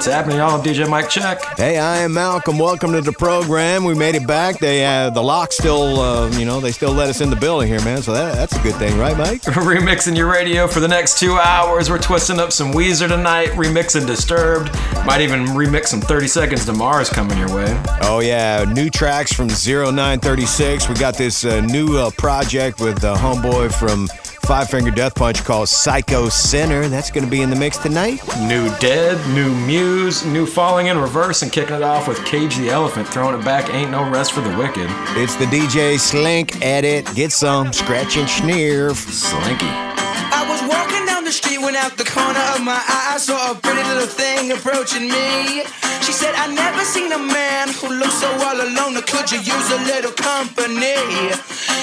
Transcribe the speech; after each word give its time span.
What's 0.00 0.10
happening, 0.10 0.38
y'all? 0.38 0.58
I'm 0.58 0.64
DJ 0.64 0.88
Mike 0.88 1.10
Check. 1.10 1.42
Hey, 1.58 1.76
I 1.76 1.98
am 1.98 2.14
Malcolm. 2.14 2.58
Welcome 2.58 2.92
to 2.92 3.02
the 3.02 3.12
program. 3.12 3.84
We 3.84 3.92
made 3.94 4.14
it 4.14 4.26
back. 4.26 4.58
They 4.58 4.82
uh, 4.82 5.10
the 5.10 5.22
lock 5.22 5.52
still, 5.52 6.00
uh, 6.00 6.30
you 6.38 6.46
know, 6.46 6.58
they 6.58 6.72
still 6.72 6.94
let 6.94 7.10
us 7.10 7.20
in 7.20 7.28
the 7.28 7.36
building 7.36 7.68
here, 7.68 7.84
man. 7.84 8.00
So 8.00 8.14
that, 8.14 8.34
that's 8.34 8.56
a 8.56 8.62
good 8.62 8.76
thing, 8.76 8.96
right, 8.96 9.14
Mike? 9.14 9.42
remixing 9.42 10.16
your 10.16 10.32
radio 10.32 10.66
for 10.66 10.80
the 10.80 10.88
next 10.88 11.18
two 11.18 11.34
hours. 11.34 11.90
We're 11.90 11.98
twisting 11.98 12.40
up 12.40 12.50
some 12.50 12.72
Weezer 12.72 13.08
tonight, 13.08 13.48
remixing 13.48 14.06
Disturbed. 14.06 14.72
Might 15.04 15.20
even 15.20 15.44
remix 15.48 15.88
some 15.88 16.00
30 16.00 16.28
Seconds 16.28 16.64
to 16.64 16.72
Mars 16.72 17.10
coming 17.10 17.36
your 17.36 17.54
way. 17.54 17.82
Oh 18.00 18.20
yeah, 18.20 18.64
new 18.72 18.88
tracks 18.88 19.34
from 19.34 19.48
0936. 19.48 20.88
We 20.88 20.94
got 20.94 21.18
this 21.18 21.44
uh, 21.44 21.60
new 21.60 21.98
uh, 21.98 22.10
project 22.12 22.80
with 22.80 23.04
uh, 23.04 23.16
homeboy 23.16 23.70
from 23.78 24.08
Five 24.50 24.68
Finger 24.68 24.90
Death 24.90 25.14
Punch 25.14 25.44
called 25.44 25.68
Psycho 25.68 26.28
Sinner. 26.28 26.88
That's 26.88 27.12
going 27.12 27.22
to 27.22 27.30
be 27.30 27.40
in 27.40 27.50
the 27.50 27.56
mix 27.56 27.78
tonight. 27.78 28.18
New 28.48 28.68
Dead, 28.80 29.16
new 29.32 29.54
Muse, 29.64 30.26
new 30.26 30.44
Falling 30.44 30.88
in 30.88 30.98
Reverse, 30.98 31.42
and 31.42 31.52
kicking 31.52 31.76
it 31.76 31.84
off 31.84 32.08
with 32.08 32.18
Cage 32.24 32.56
the 32.56 32.68
Elephant, 32.68 33.06
throwing 33.06 33.38
it 33.38 33.44
back, 33.44 33.72
Ain't 33.72 33.92
No 33.92 34.10
Rest 34.10 34.32
for 34.32 34.40
the 34.40 34.50
Wicked. 34.58 34.88
It's 35.14 35.36
the 35.36 35.44
DJ 35.44 36.00
Slink 36.00 36.60
edit. 36.62 37.06
Get 37.14 37.30
some 37.30 37.72
scratch 37.72 38.16
and 38.16 38.28
sniff. 38.28 38.98
Slinky. 38.98 39.70
I 39.70 40.44
was 40.50 40.60
walking 40.68 41.06
down 41.06 41.22
the 41.22 41.30
street 41.30 41.58
when 41.62 41.76
out 41.76 41.96
the 41.96 42.04
corner 42.04 42.42
of 42.50 42.60
my 42.60 42.74
eye 42.74 43.14
I 43.14 43.18
saw 43.18 43.52
a 43.52 43.54
pretty 43.54 43.84
little 43.86 44.08
thing 44.08 44.50
approaching 44.50 45.06
me. 45.06 45.62
She 46.02 46.10
said, 46.10 46.34
I 46.34 46.52
never 46.52 46.82
seen 46.82 47.12
a 47.12 47.22
man 47.22 47.68
who 47.68 47.94
looks 47.94 48.14
so 48.14 48.26
all 48.26 48.58
alone. 48.58 48.96
Or 48.96 49.02
could 49.02 49.30
you 49.30 49.38
use 49.38 49.70
a 49.70 49.78
little 49.86 50.10
company? 50.10 50.98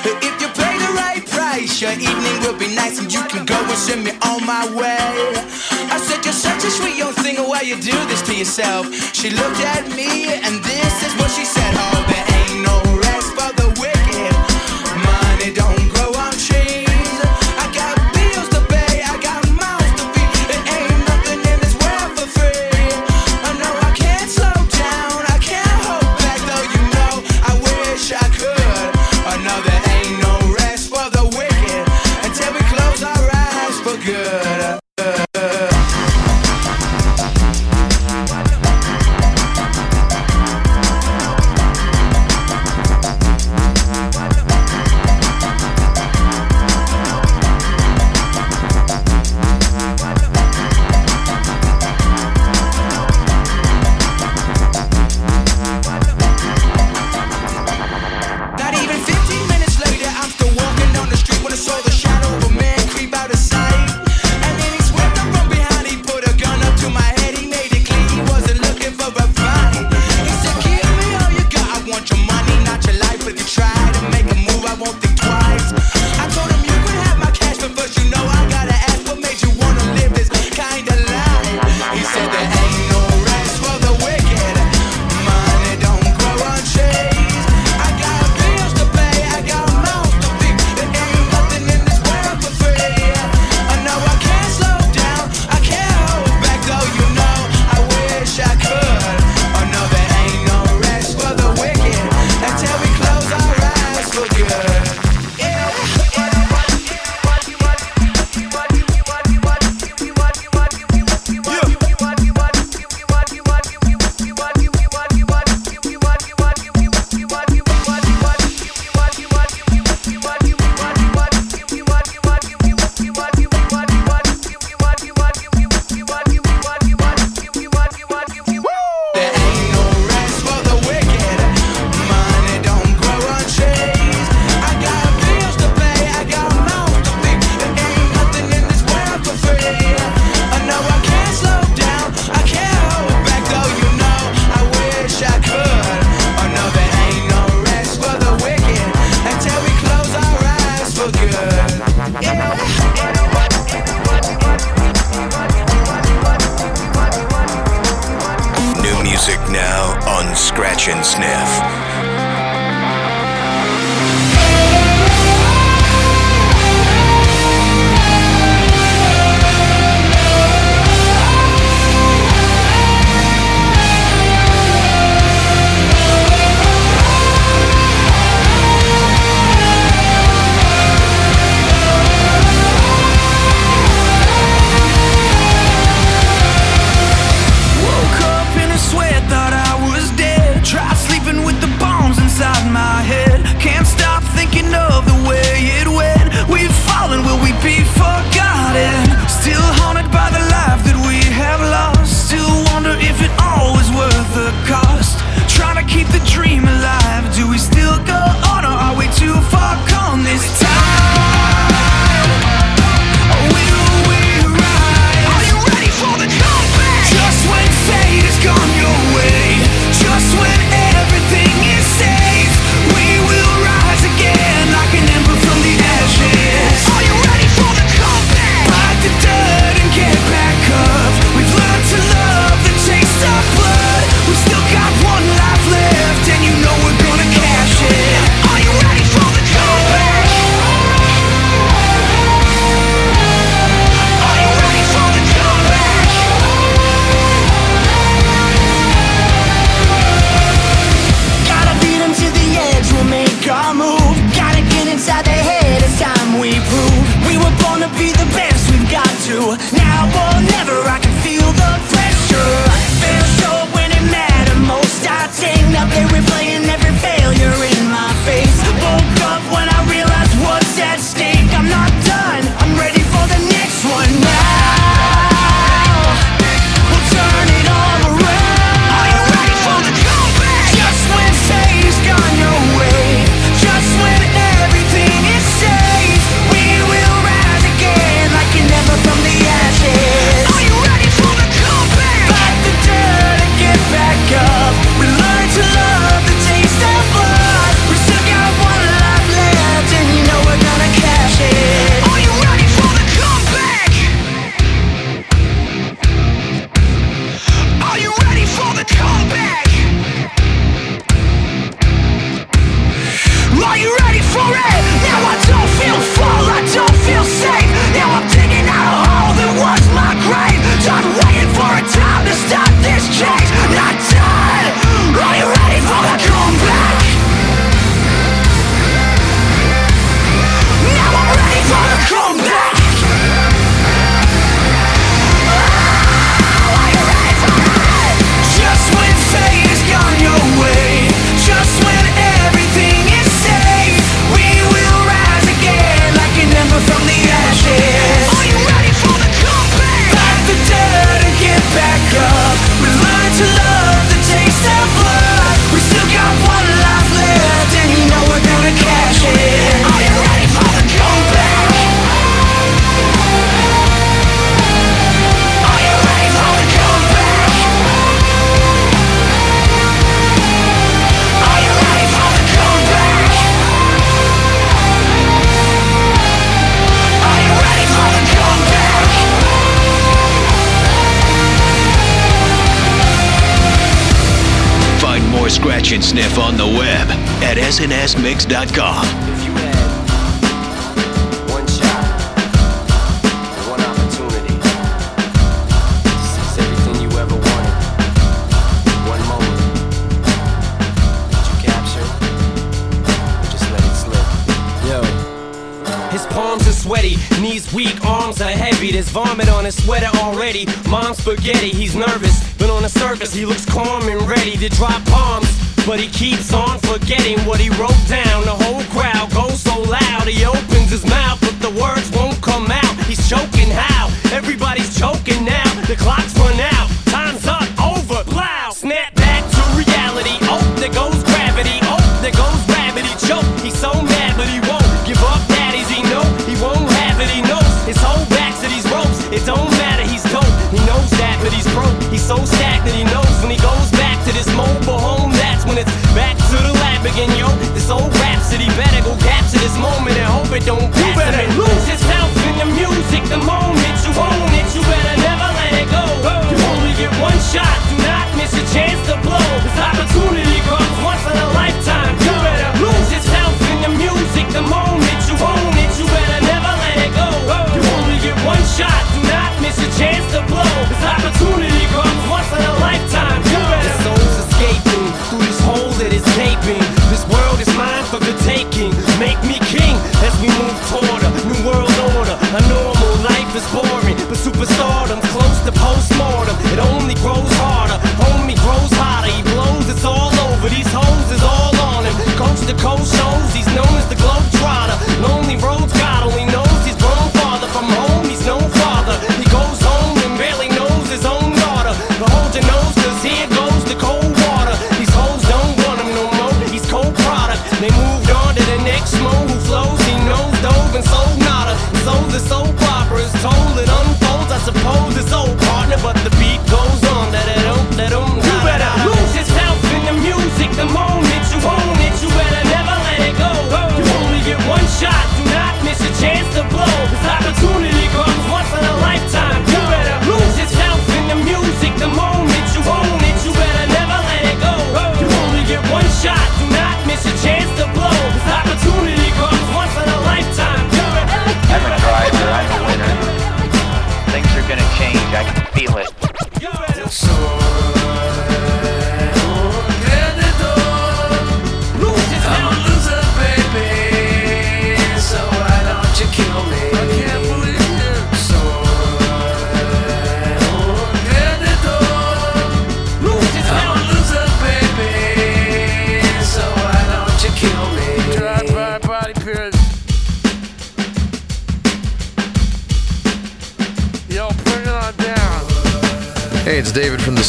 If 0.03 0.41
you 0.41 0.49
pay 0.49 0.66
the 0.66 0.66
right 0.97 1.23
price, 1.25 1.81
your 1.81 1.93
evening 1.93 2.37
will 2.41 2.57
be 2.57 2.73
nice 2.75 2.99
and 2.99 3.11
you 3.13 3.21
can 3.29 3.45
go 3.45 3.55
and 3.55 3.77
send 3.77 4.03
me 4.03 4.11
on 4.25 4.45
my 4.45 4.65
way. 4.73 5.13
I 5.93 5.97
said, 6.01 6.25
You're 6.25 6.33
such 6.33 6.63
a 6.65 6.71
sweet 6.71 6.97
young 6.97 7.13
thing, 7.13 7.37
why 7.37 7.61
you 7.61 7.75
do 7.75 7.97
this 8.09 8.21
to 8.23 8.33
yourself? 8.35 8.91
She 9.13 9.29
looked 9.29 9.61
at 9.61 9.87
me 9.95 10.33
and 10.45 10.53
this 10.63 10.93
is 11.05 11.13
what 11.19 11.29
she 11.31 11.45
said. 11.45 11.73
Oh, 11.77 11.99
there 12.09 12.25
ain't 12.37 12.61
no 12.65 12.86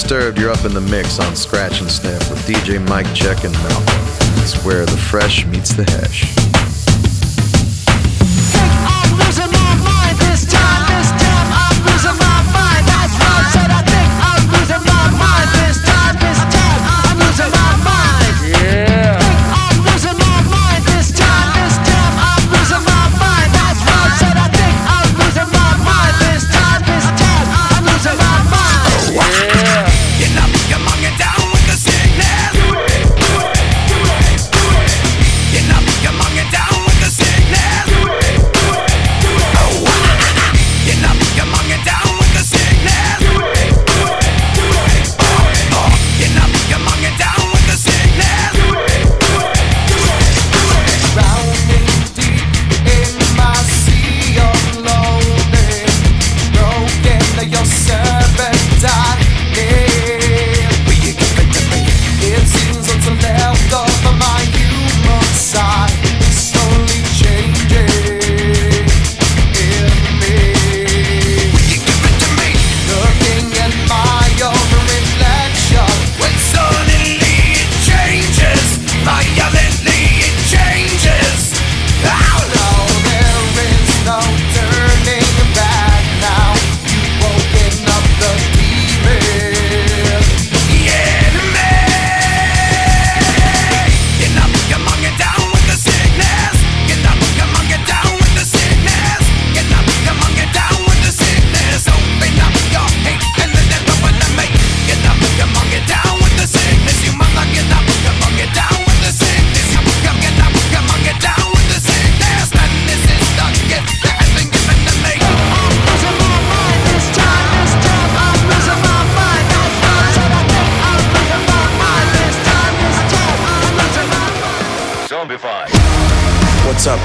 disturbed, 0.09 0.39
you're 0.39 0.51
up 0.51 0.65
in 0.65 0.73
the 0.73 0.81
mix 0.81 1.21
on 1.21 1.37
Scratch 1.37 1.83
and 1.83 1.91
Sniff 1.91 2.31
with 2.31 2.39
DJ 2.47 2.81
Mike 2.89 3.13
Check 3.15 3.45
and 3.45 3.53
Malcolm. 3.53 3.85
It's 4.43 4.65
where 4.65 4.87
the 4.87 4.97
fresh 4.97 5.45
meets 5.45 5.75
the 5.75 5.85
hash. 5.85 6.38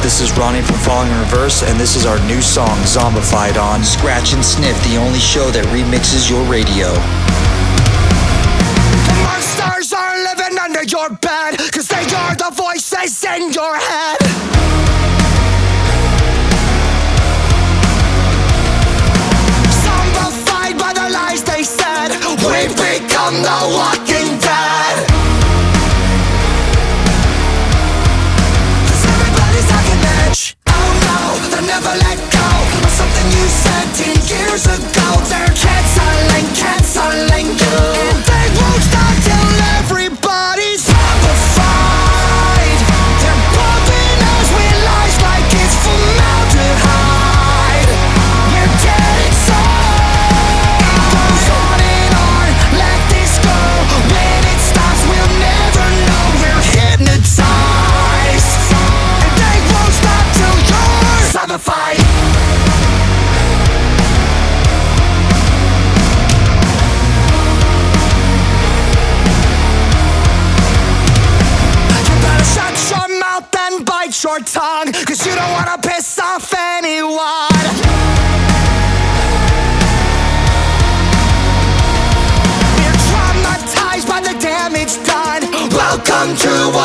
This 0.03 0.19
is 0.19 0.37
Ronnie 0.37 0.61
from 0.61 0.75
Falling 0.79 1.09
in 1.09 1.19
Reverse, 1.21 1.63
and 1.63 1.79
this 1.79 1.95
is 1.95 2.05
our 2.05 2.19
new 2.27 2.41
song, 2.41 2.77
Zombified, 2.83 3.55
on 3.55 3.85
Scratch 3.85 4.33
and 4.33 4.43
Sniff, 4.43 4.77
the 4.83 4.97
only 4.97 5.17
show 5.17 5.49
that 5.51 5.63
remixes 5.67 6.29
your 6.29 6.43
radio. 6.43 6.91
The 9.07 9.15
monsters 9.23 9.93
are 9.93 10.17
living 10.27 10.59
under 10.59 10.83
your 10.83 11.07
bed, 11.23 11.57
cause 11.71 11.87
they 11.87 12.03
are 12.03 12.35
the 12.35 12.51
voices 12.51 13.23
in 13.23 13.53
your 13.53 13.79
head. 13.79 14.19
Zombified 19.71 20.77
by 20.77 20.91
the 20.91 21.07
lies 21.15 21.43
they 21.43 21.63
said, 21.63 22.11
we've 22.43 22.75
become 22.75 23.39
the 23.41 23.59
walking 23.71 24.12
let 31.95 32.17
go 32.31 32.47
of 32.83 32.89
something 32.89 33.27
you 33.31 33.47
said 33.47 33.83
years 34.29 34.65
ago. 34.65 35.07
They're 35.29 35.53
canceling, 35.53 36.47
canceling 36.55 37.47
you. 37.57 38.42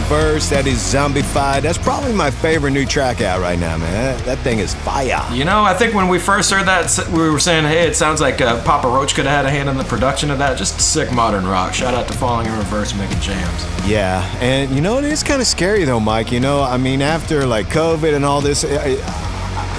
Reverse. 0.00 0.48
That 0.48 0.66
is 0.66 0.78
Zombified. 0.78 1.62
That's 1.62 1.78
probably 1.78 2.12
my 2.12 2.30
favorite 2.30 2.72
new 2.72 2.86
track 2.86 3.20
out 3.20 3.40
right 3.40 3.58
now, 3.58 3.76
man. 3.76 3.92
That, 3.92 4.24
that 4.24 4.38
thing 4.38 4.58
is 4.58 4.74
fire. 4.74 5.24
You 5.32 5.44
know, 5.44 5.62
I 5.62 5.74
think 5.74 5.94
when 5.94 6.08
we 6.08 6.18
first 6.18 6.50
heard 6.50 6.66
that, 6.66 7.08
we 7.12 7.30
were 7.30 7.38
saying, 7.38 7.64
hey, 7.64 7.86
it 7.86 7.94
sounds 7.94 8.20
like 8.20 8.40
uh, 8.40 8.62
Papa 8.64 8.88
Roach 8.88 9.14
could 9.14 9.26
have 9.26 9.44
had 9.44 9.46
a 9.46 9.50
hand 9.50 9.68
in 9.68 9.76
the 9.76 9.84
production 9.84 10.30
of 10.30 10.38
that. 10.38 10.58
Just 10.58 10.80
sick 10.80 11.12
modern 11.12 11.46
rock. 11.46 11.74
Shout 11.74 11.94
out 11.94 12.08
to 12.08 12.14
Falling 12.14 12.46
in 12.46 12.56
Reverse 12.58 12.94
making 12.94 13.20
jams. 13.20 13.64
Yeah, 13.86 14.24
and 14.40 14.70
you 14.70 14.80
know 14.80 14.98
it 14.98 15.04
is 15.04 15.22
kind 15.22 15.40
of 15.40 15.46
scary 15.46 15.84
though, 15.84 16.00
Mike. 16.00 16.32
You 16.32 16.40
know, 16.40 16.62
I 16.62 16.76
mean, 16.76 17.02
after 17.02 17.46
like 17.46 17.66
COVID 17.66 18.14
and 18.14 18.24
all 18.24 18.40
this, 18.40 18.64
I, 18.64 18.96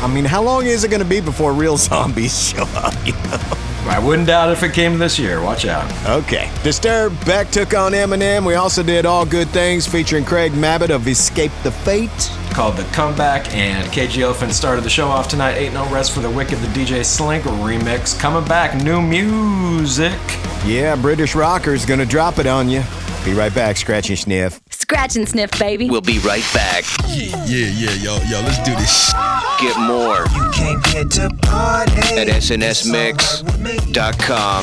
I 0.04 0.08
mean, 0.08 0.26
how 0.26 0.42
long 0.44 0.66
is 0.66 0.84
it 0.84 0.90
going 0.90 1.04
to 1.04 1.10
be 1.10 1.20
before 1.22 1.54
real 1.54 1.78
zombies 1.90 2.50
show 2.50 2.64
up? 2.76 2.94
You 3.06 3.14
know. 3.14 3.71
I 3.88 4.00
wouldn't 4.00 4.28
doubt 4.28 4.52
if 4.52 4.64
it 4.64 4.74
came 4.74 4.98
this 4.98 5.18
year. 5.18 5.42
Watch 5.42 5.66
out. 5.66 5.92
Okay. 6.08 6.52
Disturbed, 6.64 7.26
Beck 7.26 7.50
took 7.50 7.74
on 7.74 7.94
Eminem. 7.94 8.46
We 8.46 8.54
also 8.54 8.84
did 8.84 9.06
All 9.06 9.26
Good 9.26 9.50
Things 9.50 9.88
featuring 9.88 10.24
Craig 10.24 10.52
Mabbitt 10.54 10.90
of 10.92 11.08
Escape 11.08 11.52
the 11.64 11.72
Fate. 11.72 12.10
Called 12.52 12.78
The 12.78 12.84
Comeback, 12.94 13.54
and 13.56 13.92
Cage 13.92 14.16
the 14.16 14.24
Elephant 14.24 14.54
started 14.54 14.84
the 14.84 14.90
show 14.90 15.08
off 15.08 15.28
tonight. 15.28 15.56
Ain't 15.56 15.74
No 15.74 15.90
Rest 15.90 16.12
for 16.12 16.20
the 16.20 16.30
Wicked, 16.30 16.60
the 16.60 16.68
DJ 16.68 17.04
Slink 17.04 17.44
remix. 17.46 18.18
Coming 18.20 18.48
back, 18.48 18.82
new 18.84 19.02
music. 19.02 20.20
Yeah, 20.66 20.96
British 20.96 21.34
Rocker's 21.34 21.86
to 22.00 22.06
drop 22.06 22.40
it 22.40 22.48
on 22.48 22.70
you. 22.70 22.84
Be 23.26 23.34
right 23.34 23.54
back, 23.54 23.78
Scratch 23.78 24.10
and 24.10 24.18
Sniff. 24.18 24.60
Scratch 24.92 25.16
and 25.16 25.24
sniff, 25.30 25.52
baby. 25.58 25.90
We'll 25.90 26.02
be 26.02 26.20
right 26.20 26.44
back. 26.54 26.84
Yeah, 27.08 27.46
yeah, 27.46 27.68
yeah, 27.68 27.92
yo, 27.94 28.18
yo, 28.28 28.42
let's 28.42 28.58
do 28.68 28.76
this. 28.76 29.14
Get 29.58 29.80
more 29.80 30.26
You 30.36 30.52
can't 30.52 30.84
get 30.84 31.10
to 31.12 31.30
party. 31.44 31.94
at 32.20 32.28
snsmix.com. 32.28 33.06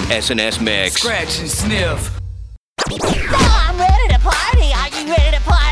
SNS 0.02 0.60
Mix. 0.60 0.96
Scratch 1.00 1.38
and 1.40 1.48
sniff. 1.48 2.20
I'm 2.90 3.78
ready 3.78 4.08
to 4.12 4.18
party. 4.18 4.70
Are 4.74 4.90
you 5.00 5.08
ready 5.10 5.34
to 5.34 5.42
party? 5.44 5.67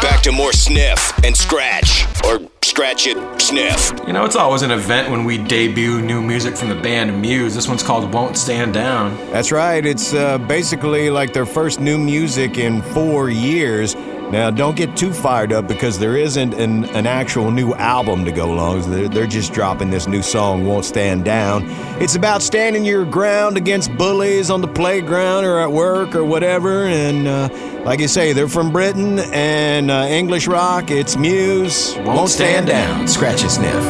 Back 0.00 0.22
to 0.22 0.32
more 0.32 0.52
sniff 0.52 1.12
and 1.24 1.36
scratch. 1.36 2.06
Or 2.24 2.40
scratch 2.62 3.06
it, 3.06 3.16
sniff. 3.40 3.92
You 4.06 4.12
know, 4.12 4.24
it's 4.24 4.36
always 4.36 4.62
an 4.62 4.70
event 4.70 5.10
when 5.10 5.24
we 5.24 5.38
debut 5.38 6.00
new 6.00 6.22
music 6.22 6.56
from 6.56 6.68
the 6.68 6.74
band 6.74 7.20
Muse. 7.20 7.54
This 7.54 7.68
one's 7.68 7.82
called 7.82 8.12
Won't 8.12 8.36
Stand 8.36 8.74
Down. 8.74 9.16
That's 9.32 9.50
right. 9.50 9.84
It's 9.84 10.14
uh, 10.14 10.38
basically 10.38 11.10
like 11.10 11.32
their 11.32 11.46
first 11.46 11.80
new 11.80 11.98
music 11.98 12.58
in 12.58 12.82
four 12.82 13.28
years. 13.28 13.94
Now, 14.30 14.50
don't 14.50 14.74
get 14.74 14.96
too 14.96 15.12
fired 15.12 15.52
up 15.52 15.68
because 15.68 15.98
there 15.98 16.16
isn't 16.16 16.54
an, 16.54 16.86
an 16.86 17.06
actual 17.06 17.50
new 17.50 17.74
album 17.74 18.24
to 18.24 18.32
go 18.32 18.52
along. 18.52 18.90
They're, 18.90 19.08
they're 19.08 19.26
just 19.26 19.52
dropping 19.52 19.90
this 19.90 20.08
new 20.08 20.22
song, 20.22 20.66
Won't 20.66 20.84
Stand 20.84 21.24
Down. 21.24 21.64
It's 22.00 22.16
about 22.16 22.42
standing 22.42 22.84
your 22.84 23.04
ground 23.04 23.56
against 23.56 23.96
bullies 23.96 24.50
on 24.50 24.60
the 24.60 24.68
playground 24.68 25.44
or 25.44 25.60
at 25.60 25.70
work 25.70 26.16
or 26.16 26.24
whatever. 26.24 26.86
And 26.86 27.28
uh, 27.28 27.48
like 27.84 28.00
you 28.00 28.08
say, 28.08 28.32
they're 28.32 28.48
from 28.48 28.72
Britain 28.72 29.20
and 29.32 29.90
uh, 29.90 30.06
English 30.08 30.48
rock. 30.48 30.90
It's 30.90 31.16
Muse. 31.16 31.94
Won't 31.98 32.30
Stand 32.30 32.66
Down. 32.66 33.06
Scratch 33.06 33.42
and 33.42 33.50
sniff. 33.50 33.84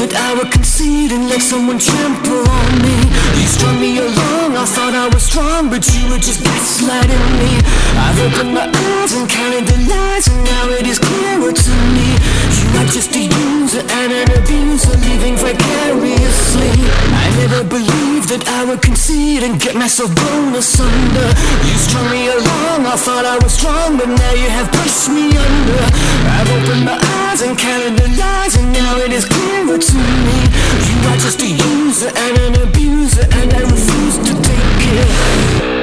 That 0.00 0.16
I 0.16 0.32
would 0.32 0.50
concede 0.50 1.12
and 1.12 1.28
let 1.28 1.44
someone 1.44 1.76
trample 1.76 2.40
on 2.40 2.72
me. 2.80 2.96
You 3.36 3.44
strung 3.44 3.76
me 3.76 4.00
along, 4.00 4.56
I 4.56 4.64
thought 4.64 4.96
I 4.96 5.12
was 5.12 5.28
strong, 5.28 5.68
but 5.68 5.84
you 5.92 6.08
were 6.08 6.16
just 6.16 6.40
gaslighting 6.40 7.26
me. 7.36 7.60
I've 8.00 8.16
opened 8.16 8.56
my 8.56 8.64
eyes 8.64 9.12
and 9.12 9.28
counted 9.28 9.68
the 9.68 9.76
lies, 9.92 10.24
and 10.24 10.40
now 10.40 10.72
it 10.72 10.88
is 10.88 10.96
clearer 10.96 11.52
to 11.52 11.72
me. 11.92 12.16
You 12.16 12.80
are 12.80 12.88
just 12.88 13.12
a 13.12 13.28
user 13.28 13.84
and 13.84 14.10
an 14.24 14.40
abuser, 14.40 14.96
living 15.04 15.36
vicariously. 15.36 16.72
I 17.12 17.28
never 17.36 17.60
believed 17.68 18.32
that 18.32 18.48
I 18.56 18.64
would 18.64 18.80
concede 18.80 19.44
and 19.44 19.60
get 19.60 19.76
myself 19.76 20.16
blown 20.16 20.56
asunder. 20.56 21.28
You 21.68 21.76
strung 21.76 22.08
me 22.08 22.32
along, 22.32 22.88
I 22.88 22.96
thought 22.96 23.28
I 23.28 23.36
was 23.44 23.52
strong, 23.52 24.00
but 24.00 24.08
now 24.08 24.32
you 24.32 24.48
have 24.48 24.72
pushed 24.72 25.12
me 25.12 25.28
under. 25.36 25.84
I've 26.24 26.48
opened 26.56 26.88
my 26.88 26.96
eyes 27.28 27.44
and 27.44 27.52
counted 27.52 28.00
the 28.00 28.08
lies, 28.16 28.56
and 28.56 28.72
now 28.72 28.96
it 29.04 29.12
is 29.12 29.28
clearer 29.28 29.76
to 29.76 29.89
me. 29.98 30.38
You 30.88 31.08
are 31.08 31.16
just 31.16 31.42
a 31.42 31.48
user 31.48 32.10
and 32.14 32.38
an 32.38 32.68
abuser, 32.68 33.26
and 33.32 33.52
I 33.52 33.60
refuse 33.60 34.18
to 34.18 34.34
take 34.42 34.82
it. 34.94 35.79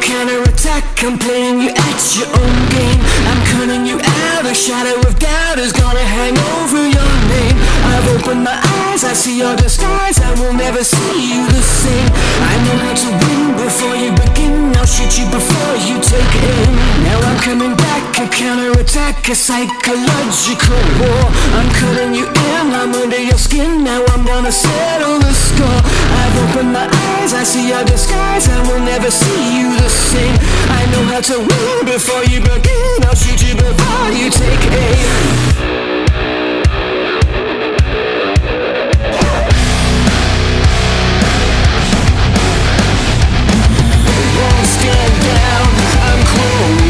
Back, 0.00 0.30
a 0.30 0.45
counterattack. 0.76 1.04
I'm 1.04 1.18
playing 1.18 1.60
you 1.60 1.70
at 1.70 2.00
your 2.16 2.28
own 2.28 2.56
game. 2.70 3.00
I'm 3.28 3.40
cutting 3.46 3.86
you 3.86 3.98
out. 4.00 4.44
A 4.46 4.54
shadow 4.54 4.98
of 5.06 5.18
doubt 5.18 5.58
is 5.58 5.72
gonna 5.72 6.00
hang 6.00 6.36
over 6.60 6.82
your 6.88 7.12
name. 7.28 7.56
I've 7.84 8.08
opened 8.16 8.44
my 8.44 8.56
eyes, 8.88 9.04
I 9.04 9.12
see 9.12 9.38
your 9.38 9.56
disguise. 9.56 10.18
I 10.20 10.32
will 10.40 10.52
never 10.52 10.82
see 10.84 11.34
you 11.34 11.46
the 11.46 11.62
same. 11.62 12.10
I 12.40 12.54
know 12.64 12.76
how 12.84 12.94
to 12.94 13.08
win 13.24 13.56
before 13.56 13.96
you 13.96 14.10
begin. 14.12 14.76
I'll 14.76 14.86
shoot 14.86 15.18
you 15.18 15.26
before 15.30 15.76
you 15.88 16.00
take 16.00 16.32
aim. 16.36 16.72
Now 17.04 17.18
I'm 17.28 17.38
coming 17.40 17.74
back, 17.76 18.18
a 18.18 18.26
counterattack, 18.28 19.28
a 19.28 19.34
psychological 19.34 20.82
war. 21.00 21.24
I'm 21.58 21.68
cutting 21.72 22.14
you 22.14 22.26
in, 22.26 22.66
I'm 22.74 22.92
under 22.92 23.18
your 23.18 23.38
skin. 23.38 23.84
Now 23.84 24.04
I'm 24.12 24.24
gonna 24.24 24.52
settle 24.52 25.18
the 25.18 25.32
score. 25.32 25.80
I've 26.20 26.36
opened 26.44 26.72
my 26.72 26.86
eyes, 26.86 27.32
I 27.34 27.42
see 27.42 27.68
your 27.68 27.84
disguise. 27.84 28.48
I 28.48 28.60
will 28.68 28.80
never 28.80 29.10
see 29.10 29.58
you 29.58 29.74
the 29.76 29.88
same. 29.88 30.36
I 30.68 30.86
know 30.92 31.04
how 31.12 31.20
to 31.20 31.38
win 31.38 31.84
before 31.84 32.24
you 32.24 32.40
begin. 32.40 33.04
I'll 33.04 33.14
shoot 33.14 33.42
you 33.46 33.54
before 33.54 34.10
you 34.12 34.30
take 34.30 34.62
aim. 34.72 36.26
Won't 44.38 44.66
stand 44.66 45.14
down, 45.24 45.66
I'm 46.06 46.20
cold, 46.34 46.85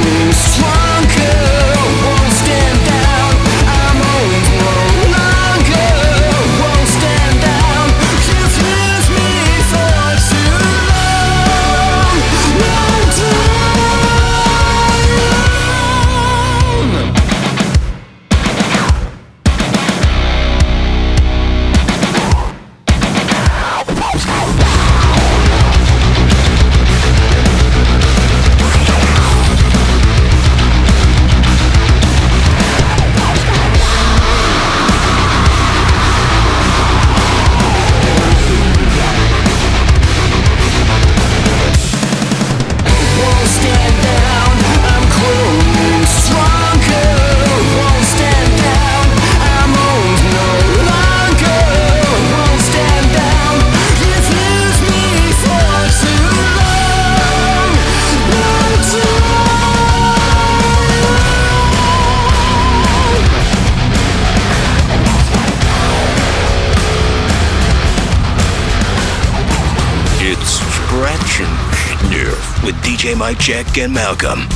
Check 73.46 73.78
and 73.78 73.92
Malcolm. 73.94 74.55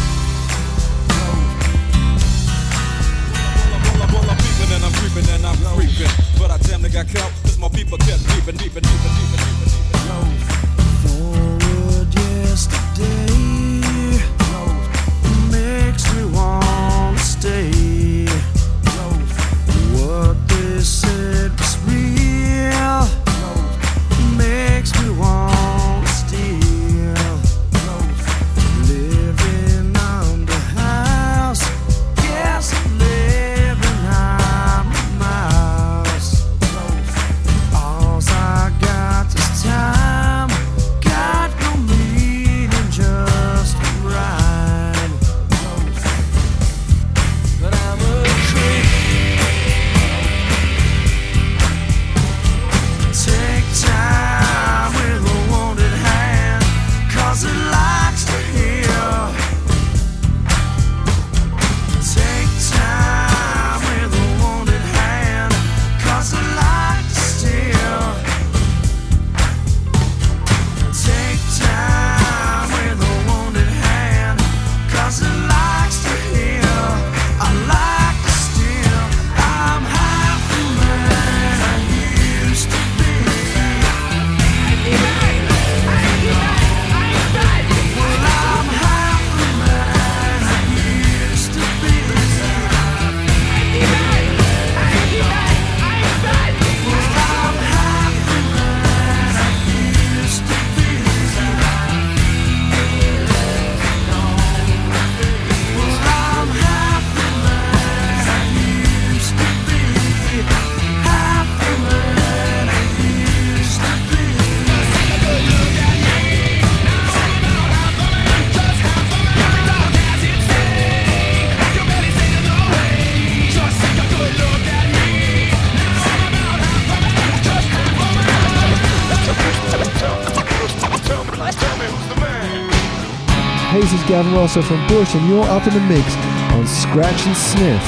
John 134.22 134.34
Russell 134.34 134.62
from 134.62 134.86
Bush, 134.86 135.14
and 135.14 135.26
you're 135.30 135.44
up 135.44 135.66
in 135.66 135.72
the 135.72 135.80
mix 135.80 136.14
on 136.52 136.66
Scratch 136.66 137.26
and 137.26 137.34
Sniff. 137.34 137.82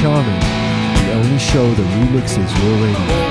Charming, 0.00 0.40
the 1.04 1.12
only 1.12 1.38
show 1.38 1.70
that 1.70 1.86
remixes 1.98 2.48
your 2.62 2.86
radio. 2.86 3.23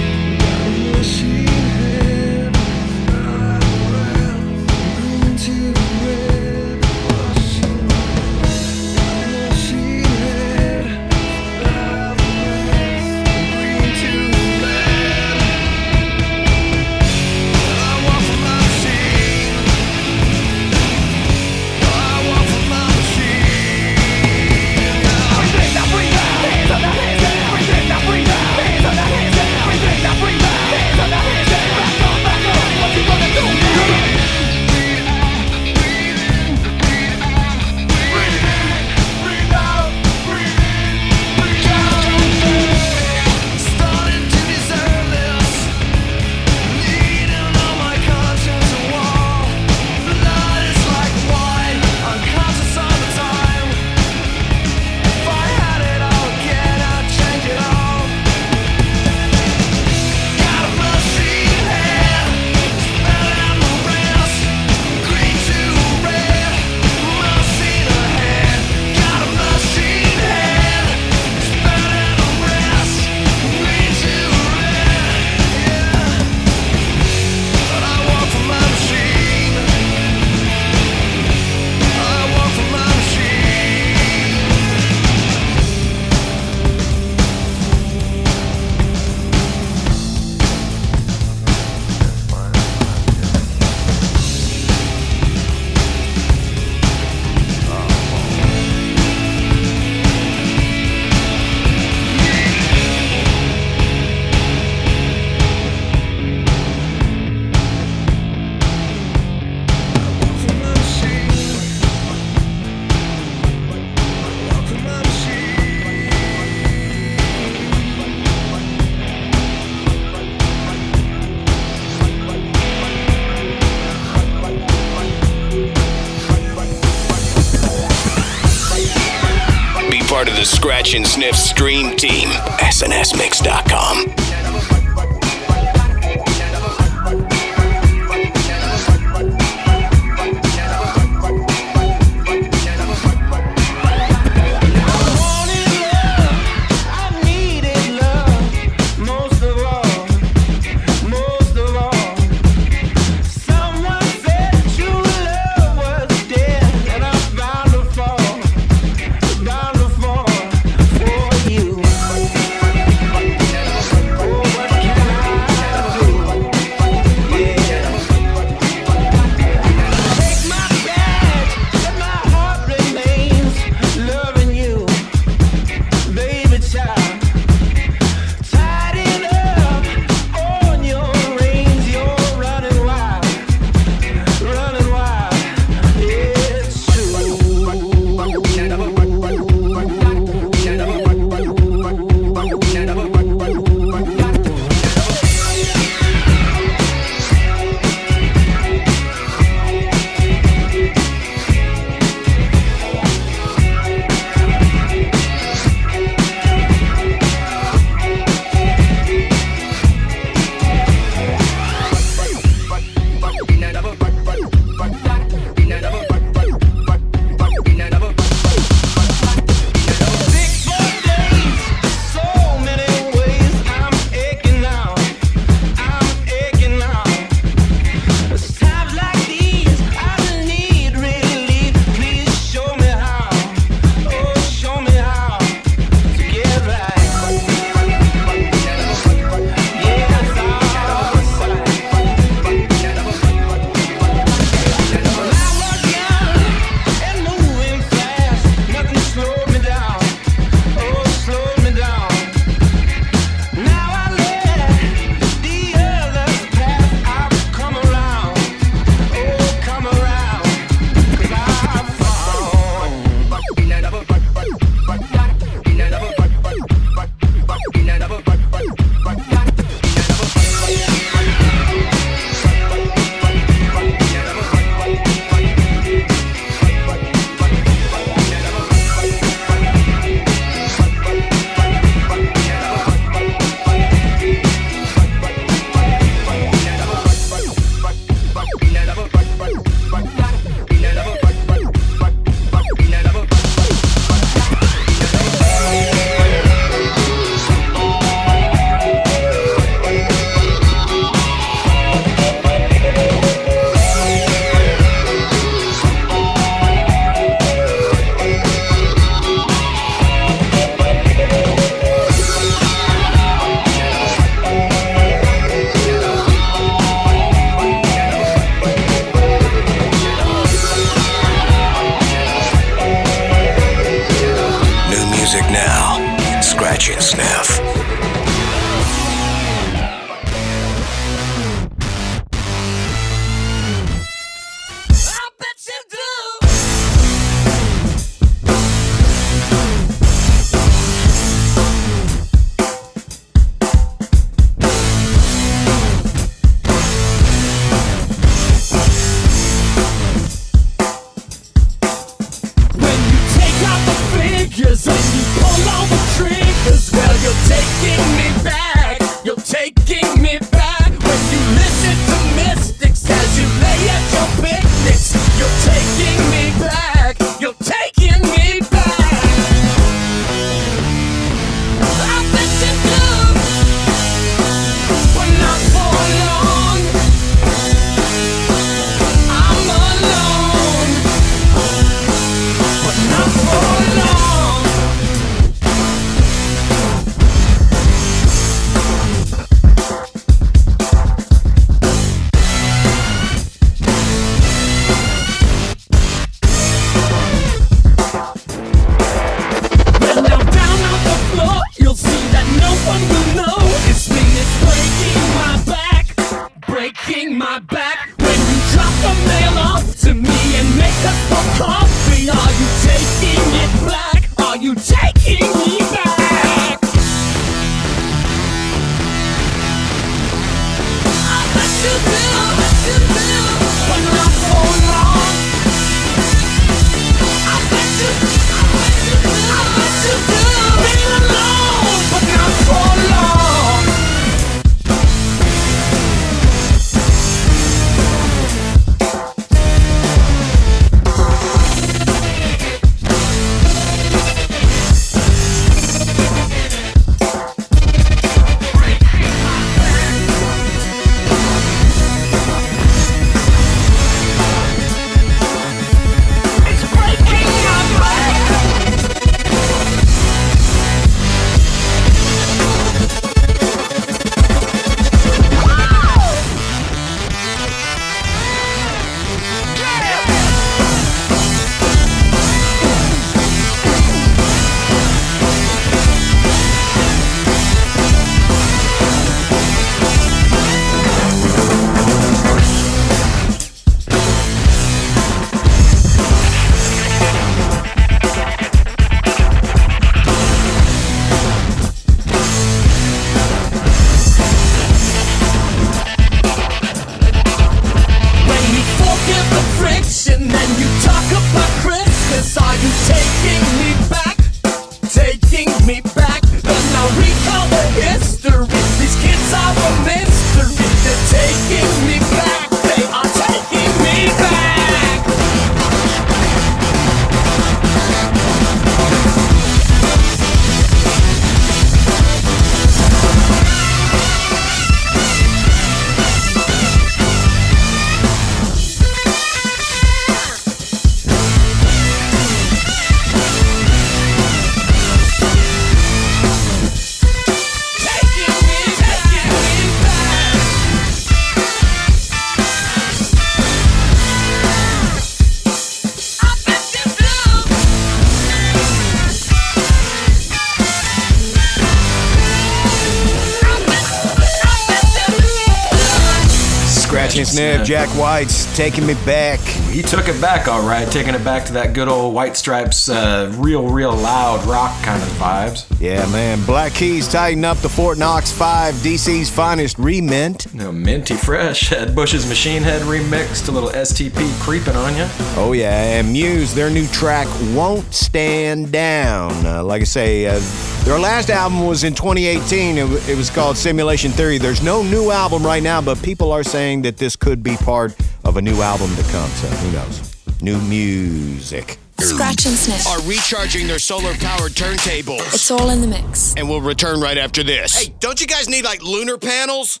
Jack 557.84 558.08
White's 558.18 558.74
taking 558.76 559.06
me 559.06 559.12
back. 559.26 559.60
He 559.60 560.00
took 560.00 560.28
it 560.28 560.40
back, 560.40 560.68
all 560.68 560.86
right, 560.86 561.06
taking 561.12 561.34
it 561.34 561.44
back 561.44 561.66
to 561.66 561.74
that 561.74 561.92
good 561.92 562.08
old 562.08 562.34
White 562.34 562.56
Stripes, 562.56 563.10
uh, 563.10 563.52
real, 563.58 563.86
real 563.86 564.14
loud 564.14 564.64
rock 564.64 564.90
kind 565.02 565.22
of 565.22 565.28
vibes. 565.30 565.84
Yeah, 566.00 566.24
man. 566.32 566.64
Black 566.64 566.94
Keys 566.94 567.28
tighten 567.28 567.64
up 567.64 567.76
the 567.78 567.88
Fort 567.88 568.16
Knox 568.16 568.50
5, 568.50 568.94
DC's 568.94 569.50
finest 569.50 569.98
remint. 569.98 570.72
No, 570.74 570.90
minty 570.90 571.34
fresh. 571.34 571.92
Ed 571.92 572.14
Bush's 572.14 572.48
Machine 572.48 572.82
Head 572.82 573.02
remixed, 573.02 573.68
a 573.68 573.72
little 573.72 573.90
STP 573.90 574.50
creeping 574.62 574.96
on 574.96 575.14
you. 575.16 575.26
Oh, 575.56 575.72
yeah. 575.72 576.18
And 576.18 576.32
Muse, 576.32 576.74
their 576.74 576.88
new 576.90 577.06
track, 577.08 577.46
Won't 577.74 578.14
Stand 578.14 578.92
Down. 578.92 579.52
Uh, 579.66 579.84
like 579.84 580.00
I 580.00 580.04
say, 580.04 580.46
uh, 580.46 580.60
their 581.04 581.18
last 581.18 581.50
album 581.50 581.86
was 581.86 582.04
in 582.04 582.14
2018. 582.14 582.98
It, 582.98 583.28
it 583.28 583.36
was 583.36 583.50
called 583.50 583.76
Simulation 583.76 584.30
Theory. 584.32 584.58
There's 584.58 584.82
no 584.82 585.02
new 585.02 585.30
album 585.30 585.64
right 585.64 585.82
now, 585.82 586.00
but 586.00 586.20
people 586.22 586.50
are 586.50 586.64
saying 586.64 587.02
that 587.02 587.18
this 587.18 587.36
could 587.36 587.62
be 587.62 587.76
part 587.76 588.16
of 588.44 588.56
a 588.56 588.62
new 588.62 588.80
album 588.80 589.14
to 589.16 589.22
come. 589.24 589.50
So 589.50 589.66
who 589.68 589.92
knows? 589.92 590.62
New 590.62 590.78
music. 590.82 591.98
Scratch 592.20 592.64
and 592.66 592.74
sniff. 592.76 593.06
Are 593.06 593.20
recharging 593.28 593.86
their 593.86 593.98
solar 593.98 594.34
powered 594.34 594.72
turntables. 594.72 595.52
It's 595.52 595.70
all 595.70 595.90
in 595.90 596.00
the 596.00 596.06
mix. 596.06 596.54
And 596.56 596.68
we'll 596.68 596.80
return 596.80 597.20
right 597.20 597.36
after 597.36 597.62
this. 597.62 598.02
Hey, 598.02 598.14
don't 598.20 598.40
you 598.40 598.46
guys 598.46 598.68
need 598.68 598.84
like 598.84 599.02
lunar 599.02 599.36
panels? 599.36 600.00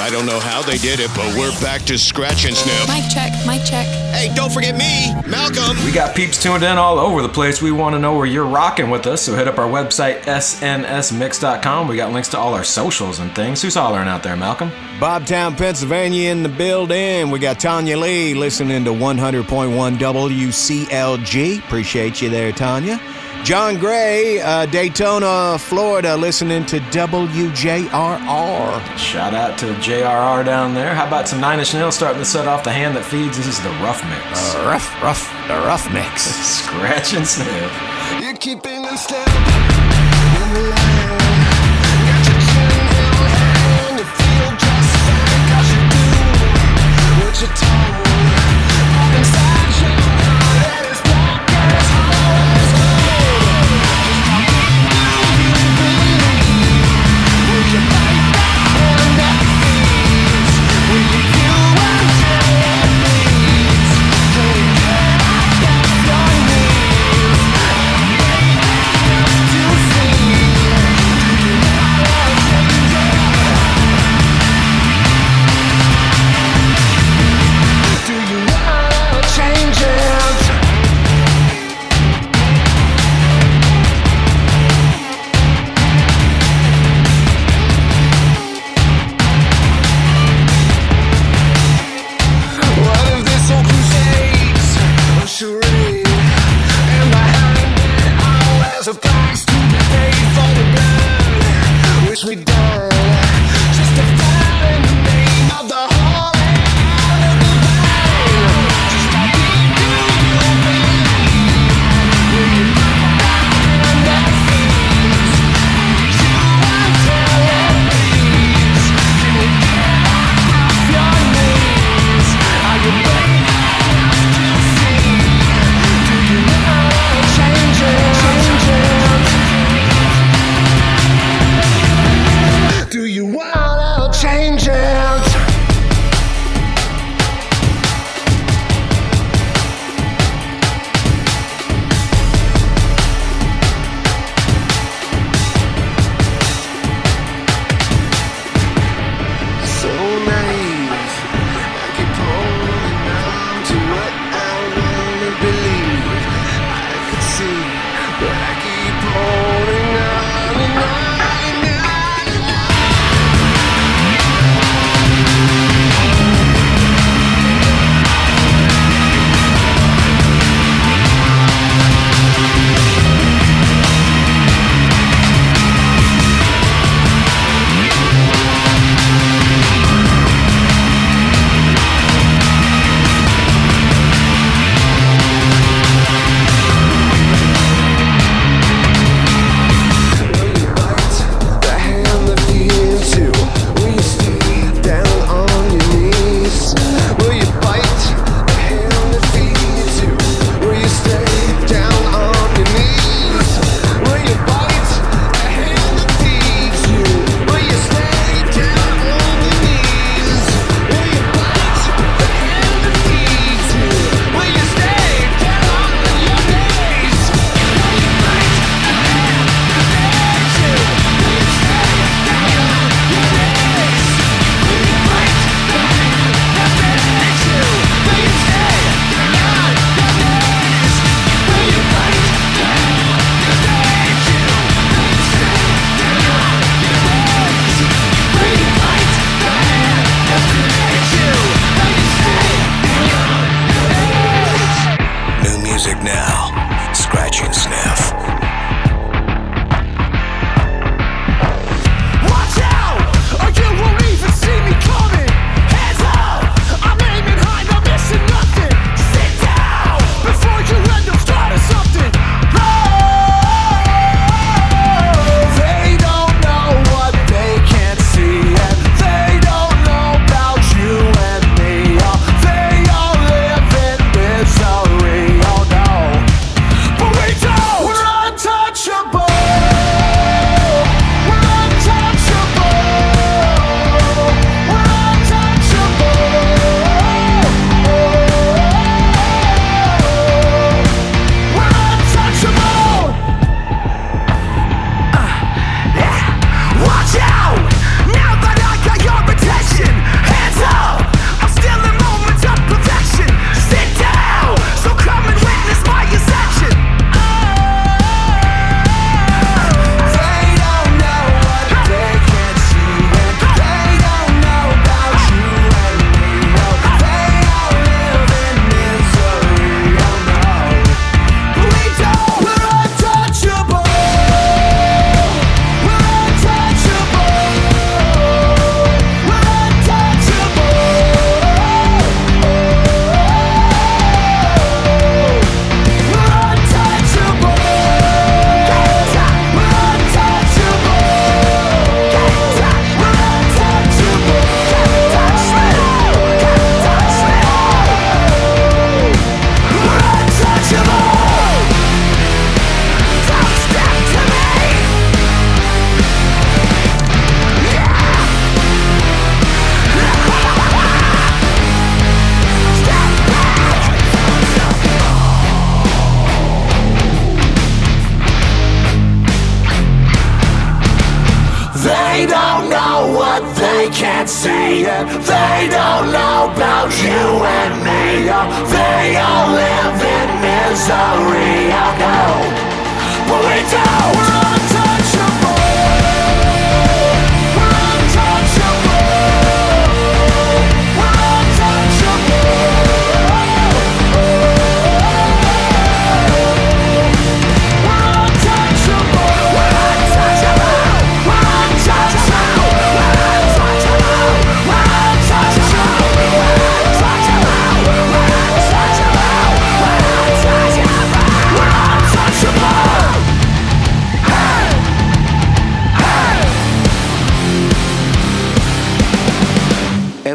I 0.00 0.10
don't 0.10 0.26
know 0.26 0.38
how 0.38 0.62
they 0.62 0.78
did 0.78 1.00
it, 1.00 1.10
but 1.16 1.36
we're 1.36 1.50
back 1.60 1.82
to 1.86 1.98
scratch 1.98 2.44
and 2.44 2.54
sniff. 2.54 2.86
Mic 2.86 3.10
check, 3.10 3.32
mic 3.44 3.64
check. 3.64 3.84
Hey, 4.14 4.32
don't 4.32 4.52
forget 4.52 4.76
me, 4.76 5.12
Malcolm. 5.28 5.76
We 5.84 5.90
got 5.90 6.14
peeps 6.14 6.40
tuned 6.40 6.62
in 6.62 6.78
all 6.78 7.00
over 7.00 7.20
the 7.20 7.28
place. 7.28 7.60
We 7.60 7.72
want 7.72 7.96
to 7.96 7.98
know 7.98 8.16
where 8.16 8.24
you're 8.26 8.46
rocking 8.46 8.90
with 8.90 9.08
us, 9.08 9.22
so 9.22 9.34
hit 9.34 9.48
up 9.48 9.58
our 9.58 9.68
website, 9.68 10.20
snsmix.com. 10.20 11.88
We 11.88 11.96
got 11.96 12.12
links 12.12 12.28
to 12.28 12.38
all 12.38 12.54
our 12.54 12.62
socials 12.62 13.18
and 13.18 13.34
things. 13.34 13.60
Who's 13.60 13.74
hollering 13.74 14.06
out 14.06 14.22
there, 14.22 14.36
Malcolm? 14.36 14.70
Bobtown, 15.00 15.56
Pennsylvania 15.56 16.30
in 16.30 16.44
the 16.44 16.48
building. 16.48 17.32
We 17.32 17.40
got 17.40 17.58
Tanya 17.58 17.98
Lee 17.98 18.34
listening 18.34 18.84
to 18.84 18.92
100.1 18.92 19.98
WCLG. 19.98 21.58
Appreciate 21.58 22.22
you 22.22 22.30
there, 22.30 22.52
Tanya. 22.52 23.00
John 23.44 23.78
Gray, 23.78 24.40
uh, 24.40 24.66
Daytona, 24.66 25.56
Florida, 25.58 26.16
listening 26.16 26.66
to 26.66 26.80
WJRR. 26.80 27.88
Shout 28.98 29.32
out 29.32 29.58
to 29.58 29.66
JRR 29.76 30.44
down 30.44 30.74
there. 30.74 30.94
How 30.94 31.06
about 31.06 31.28
some 31.28 31.40
Nine 31.40 31.58
Inch 31.58 31.72
Nails 31.72 31.94
starting 31.94 32.18
to 32.18 32.26
set 32.26 32.46
off 32.46 32.62
the 32.62 32.72
hand 32.72 32.94
that 32.96 33.04
feeds? 33.04 33.36
This 33.38 33.46
is 33.46 33.60
the 33.62 33.70
rough 33.80 34.04
mix. 34.04 34.54
Rough, 34.56 35.02
rough, 35.02 35.32
the 35.48 35.54
rough 35.54 35.90
mix. 35.92 36.22
Scratch 36.64 37.14
and 37.14 37.26
sniff. 37.26 38.20
You're 38.20 38.34
keeping 38.36 38.82
them 38.82 38.96
step. 38.96 39.26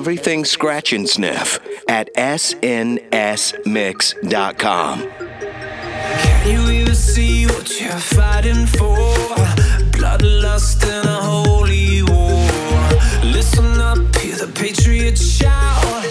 everything 0.04 0.44
scratch 0.44 0.92
and 0.92 1.08
sniff 1.08 1.58
at 1.88 2.14
snsmix.com. 2.16 3.10
Can 6.20 6.52
you 6.52 6.70
even 6.82 6.94
see 6.94 7.46
what 7.46 7.80
you're 7.80 7.92
fighting 7.92 8.66
for? 8.66 8.98
Bloodlust 9.96 10.84
and 10.84 11.08
a 11.08 11.22
holy 11.22 12.04
war. 12.04 12.50
Listen 13.32 13.80
up, 13.80 13.98
hear 14.18 14.36
the 14.36 14.52
patriots 14.54 15.26
shout. 15.26 16.04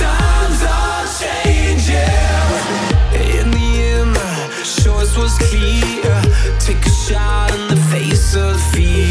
Times 0.00 0.62
are 0.78 1.04
changing. 1.20 1.92
In 3.36 3.50
the 3.50 3.68
end, 3.96 4.16
choice 4.82 5.14
was 5.18 5.36
clear. 5.50 6.22
Take 6.58 6.86
a 6.86 6.88
shot 7.04 7.52
in 7.54 7.68
the 7.68 7.76
face 7.92 8.34
of 8.34 8.58
fear. 8.72 9.05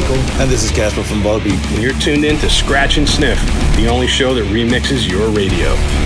Michael. 0.00 0.16
And 0.40 0.50
this 0.50 0.64
is 0.64 0.72
Kaspar 0.72 1.04
from 1.04 1.22
Volbeat. 1.22 1.72
And 1.72 1.80
you're 1.80 1.96
tuned 2.00 2.24
in 2.24 2.36
to 2.38 2.50
Scratch 2.50 2.96
and 2.96 3.08
Sniff, 3.08 3.38
the 3.76 3.86
only 3.86 4.08
show 4.08 4.34
that 4.34 4.42
remixes 4.46 5.08
your 5.08 5.28
radio. 5.28 6.03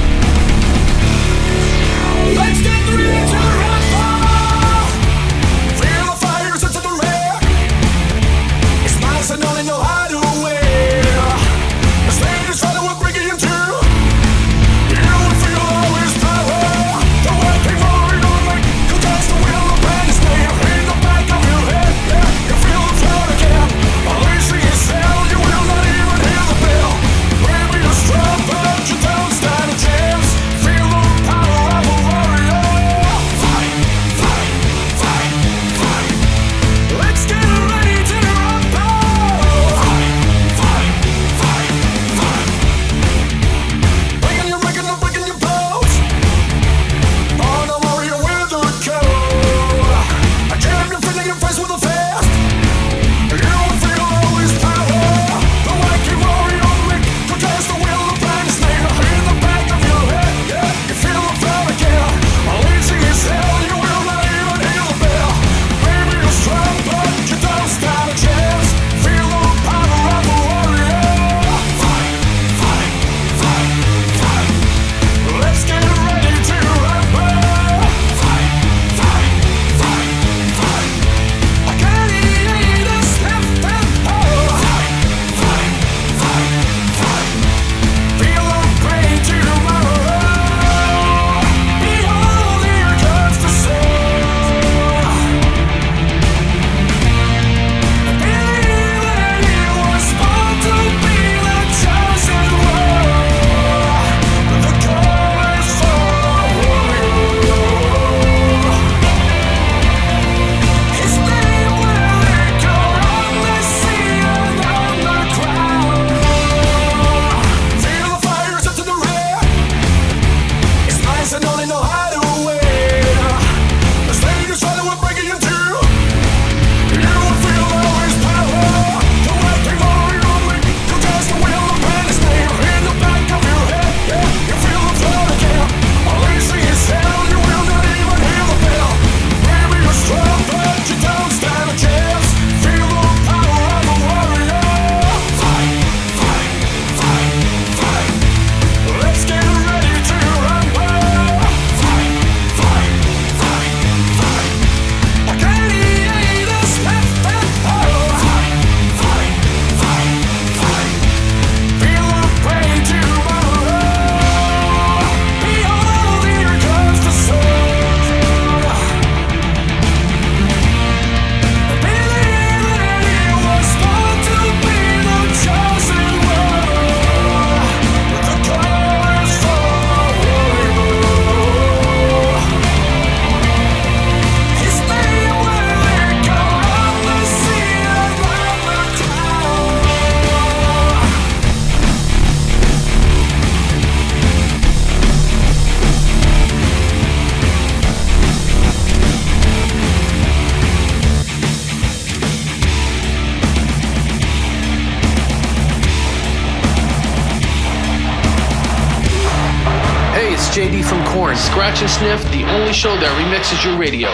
And 211.81 211.89
Sniff, 211.89 212.23
the 212.33 212.43
only 212.59 212.73
show 212.73 212.97
that 212.97 213.07
remixes 213.15 213.65
your 213.65 213.79
radio. 213.79 214.11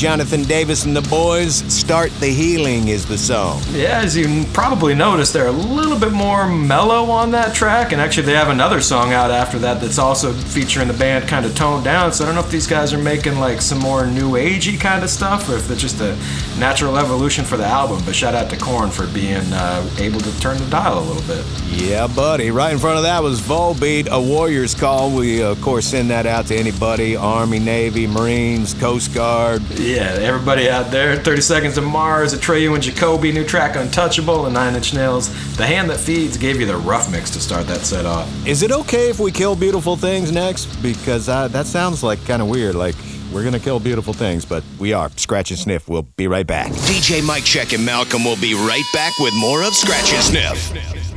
Jonathan 0.00 0.44
Davis 0.44 0.86
and 0.86 0.96
the 0.96 1.02
boys. 1.10 1.56
Start 1.70 2.10
the 2.20 2.28
Healing 2.28 2.88
is 2.88 3.04
the 3.04 3.18
song. 3.18 3.60
Yeah, 3.70 4.00
as 4.00 4.16
you 4.16 4.46
probably 4.54 4.94
noticed, 4.94 5.34
they're 5.34 5.48
a 5.48 5.52
little 5.52 5.98
bit 5.98 6.12
more 6.12 6.48
mellow 6.48 7.10
on 7.10 7.32
that 7.32 7.54
track, 7.54 7.92
and 7.92 8.00
actually 8.00 8.24
they 8.24 8.32
have 8.32 8.48
another 8.48 8.80
song 8.80 9.12
out 9.12 9.30
after 9.30 9.58
that 9.58 9.78
that's 9.78 9.98
also 9.98 10.32
featuring 10.32 10.88
the 10.88 10.94
band 10.94 11.28
kind 11.28 11.44
of 11.44 11.54
toned 11.54 11.84
down. 11.84 12.14
So 12.14 12.24
I 12.24 12.28
don't 12.28 12.34
know 12.34 12.40
if 12.40 12.50
these 12.50 12.66
guys 12.66 12.94
are 12.94 12.98
making 12.98 13.38
like 13.38 13.60
some 13.60 13.78
more 13.78 14.06
new 14.06 14.30
agey 14.32 14.80
kind 14.80 15.04
of 15.04 15.10
stuff, 15.10 15.50
or 15.50 15.56
if 15.56 15.70
it's 15.70 15.82
just 15.82 16.00
a 16.00 16.16
natural 16.58 16.96
evolution 16.96 17.44
for 17.44 17.58
the 17.58 17.66
album. 17.66 18.00
But 18.06 18.14
shout 18.14 18.34
out 18.34 18.48
to 18.48 18.56
Korn 18.56 18.88
for 18.90 19.06
being 19.08 19.52
uh, 19.52 19.86
able 19.98 20.20
to 20.20 20.40
turn 20.40 20.56
the 20.56 20.70
dial 20.70 20.98
a 20.98 21.04
little 21.04 21.26
bit. 21.28 21.44
Yeah, 21.66 22.06
buddy. 22.06 22.50
Right 22.50 22.72
in 22.72 22.78
front 22.78 22.96
of 22.96 23.02
that 23.02 23.22
was 23.22 23.42
Volbeat, 23.42 24.08
a 24.10 24.18
Warrior's 24.18 24.74
Call. 24.74 25.10
We, 25.14 25.42
of 25.42 25.60
course, 25.60 25.88
send 25.88 26.08
that 26.08 26.24
out 26.24 26.46
to 26.46 26.56
anybody 26.56 27.16
Army, 27.16 27.58
Navy, 27.58 28.06
Marines, 28.06 28.72
Coast 28.72 29.12
Guard. 29.12 29.60
Yeah, 29.72 29.89
everybody 29.98 30.68
out 30.68 30.90
there. 30.90 31.16
30 31.16 31.40
Seconds 31.40 31.74
to 31.74 31.80
Mars, 31.80 32.34
Atreyu 32.34 32.74
and 32.74 32.82
Jacoby, 32.82 33.32
new 33.32 33.44
track 33.44 33.76
Untouchable, 33.76 34.46
and 34.46 34.54
Nine 34.54 34.74
Inch 34.74 34.94
Nails. 34.94 35.28
The 35.56 35.66
Hand 35.66 35.90
That 35.90 35.98
Feeds 35.98 36.36
gave 36.36 36.60
you 36.60 36.66
the 36.66 36.76
rough 36.76 37.10
mix 37.10 37.30
to 37.30 37.40
start 37.40 37.66
that 37.66 37.80
set 37.80 38.06
off. 38.06 38.28
Is 38.46 38.62
it 38.62 38.72
okay 38.72 39.10
if 39.10 39.18
we 39.18 39.32
kill 39.32 39.56
beautiful 39.56 39.96
things 39.96 40.32
next? 40.32 40.66
Because 40.82 41.28
uh, 41.28 41.48
that 41.48 41.66
sounds 41.66 42.02
like 42.02 42.24
kind 42.26 42.42
of 42.42 42.48
weird. 42.48 42.74
Like 42.74 42.94
we're 43.32 43.44
gonna 43.44 43.60
kill 43.60 43.80
beautiful 43.80 44.12
things, 44.12 44.44
but 44.44 44.62
we 44.78 44.92
are. 44.92 45.10
Scratch 45.16 45.50
and 45.50 45.58
Sniff. 45.58 45.88
We'll 45.88 46.02
be 46.02 46.26
right 46.26 46.46
back. 46.46 46.68
DJ 46.72 47.24
Mike 47.24 47.44
Check 47.44 47.72
and 47.72 47.84
Malcolm 47.84 48.24
will 48.24 48.40
be 48.40 48.54
right 48.54 48.88
back 48.92 49.12
with 49.18 49.34
more 49.34 49.62
of 49.62 49.74
Scratch 49.74 50.12
and 50.12 50.22
Sniff. 50.22 51.09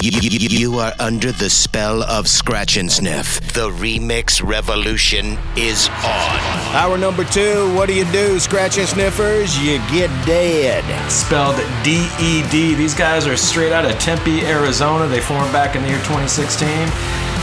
You, 0.00 0.12
you- 0.22 0.48
you 0.58 0.78
are 0.78 0.92
under 1.00 1.32
the 1.32 1.50
spell 1.50 2.02
of 2.04 2.28
Scratch 2.28 2.76
and 2.76 2.90
Sniff. 2.90 3.40
The 3.52 3.68
remix 3.68 4.40
revolution 4.42 5.36
is 5.56 5.88
on. 5.88 6.38
Hour 6.74 6.96
number 6.98 7.24
two. 7.24 7.74
What 7.74 7.86
do 7.88 7.94
you 7.94 8.04
do, 8.12 8.38
Scratch 8.38 8.78
and 8.78 8.88
Sniffers? 8.88 9.58
You 9.58 9.78
get 9.90 10.08
dead. 10.24 10.84
Spelled 11.10 11.56
D 11.82 12.08
E 12.20 12.42
D. 12.50 12.74
These 12.74 12.94
guys 12.94 13.26
are 13.26 13.36
straight 13.36 13.72
out 13.72 13.84
of 13.84 13.98
Tempe, 13.98 14.42
Arizona. 14.46 15.08
They 15.08 15.20
formed 15.20 15.52
back 15.52 15.74
in 15.74 15.82
the 15.82 15.88
year 15.88 15.98
2016. 15.98 16.68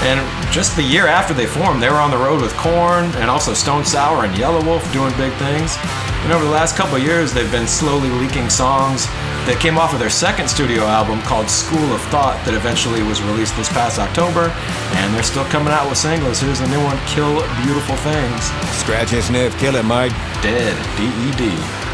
And 0.07 0.19
just 0.53 0.75
the 0.77 0.83
year 0.83 1.07
after 1.07 1.33
they 1.33 1.45
formed, 1.47 1.81
they 1.83 1.89
were 1.89 1.99
on 1.99 2.11
the 2.11 2.17
road 2.17 2.41
with 2.41 2.53
Korn 2.53 3.05
and 3.15 3.29
also 3.29 3.53
Stone 3.53 3.85
Sour 3.85 4.25
and 4.25 4.33
Yelawolf 4.35 4.81
doing 4.93 5.11
big 5.17 5.33
things. 5.39 5.77
And 6.23 6.31
over 6.31 6.43
the 6.43 6.51
last 6.51 6.75
couple 6.75 6.95
of 6.95 7.03
years, 7.03 7.33
they've 7.33 7.51
been 7.51 7.67
slowly 7.67 8.09
leaking 8.09 8.49
songs 8.49 9.07
that 9.45 9.61
came 9.61 9.77
off 9.77 9.93
of 9.93 9.99
their 9.99 10.09
second 10.09 10.49
studio 10.49 10.83
album 10.83 11.21
called 11.21 11.49
School 11.49 11.93
of 11.93 12.01
Thought 12.09 12.41
that 12.45 12.53
eventually 12.53 13.03
was 13.03 13.21
released 13.21 13.55
this 13.55 13.69
past 13.69 13.99
October. 13.99 14.49
And 14.97 15.13
they're 15.13 15.23
still 15.23 15.45
coming 15.45 15.73
out 15.73 15.87
with 15.87 15.97
singles. 15.97 16.41
Here's 16.41 16.61
a 16.61 16.67
new 16.67 16.81
one, 16.81 16.97
Kill 17.05 17.45
Beautiful 17.61 17.95
Things. 18.01 18.41
Scratch 18.81 19.13
and 19.13 19.23
Sniff. 19.23 19.53
Kill 19.59 19.75
it, 19.75 19.85
Mike. 19.85 20.13
Dead. 20.41 20.73
D 20.97 21.05
E 21.05 21.29
D. 21.37 21.84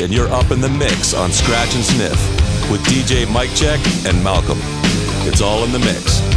And 0.00 0.14
you're 0.14 0.28
up 0.28 0.52
in 0.52 0.60
the 0.60 0.68
mix 0.68 1.12
on 1.12 1.32
Scratch 1.32 1.74
and 1.74 1.84
Sniff 1.84 2.70
with 2.70 2.80
DJ 2.84 3.28
Mike 3.28 3.52
Check 3.56 3.80
and 4.06 4.22
Malcolm. 4.22 4.58
It's 5.26 5.40
all 5.40 5.64
in 5.64 5.72
the 5.72 5.80
mix. 5.80 6.27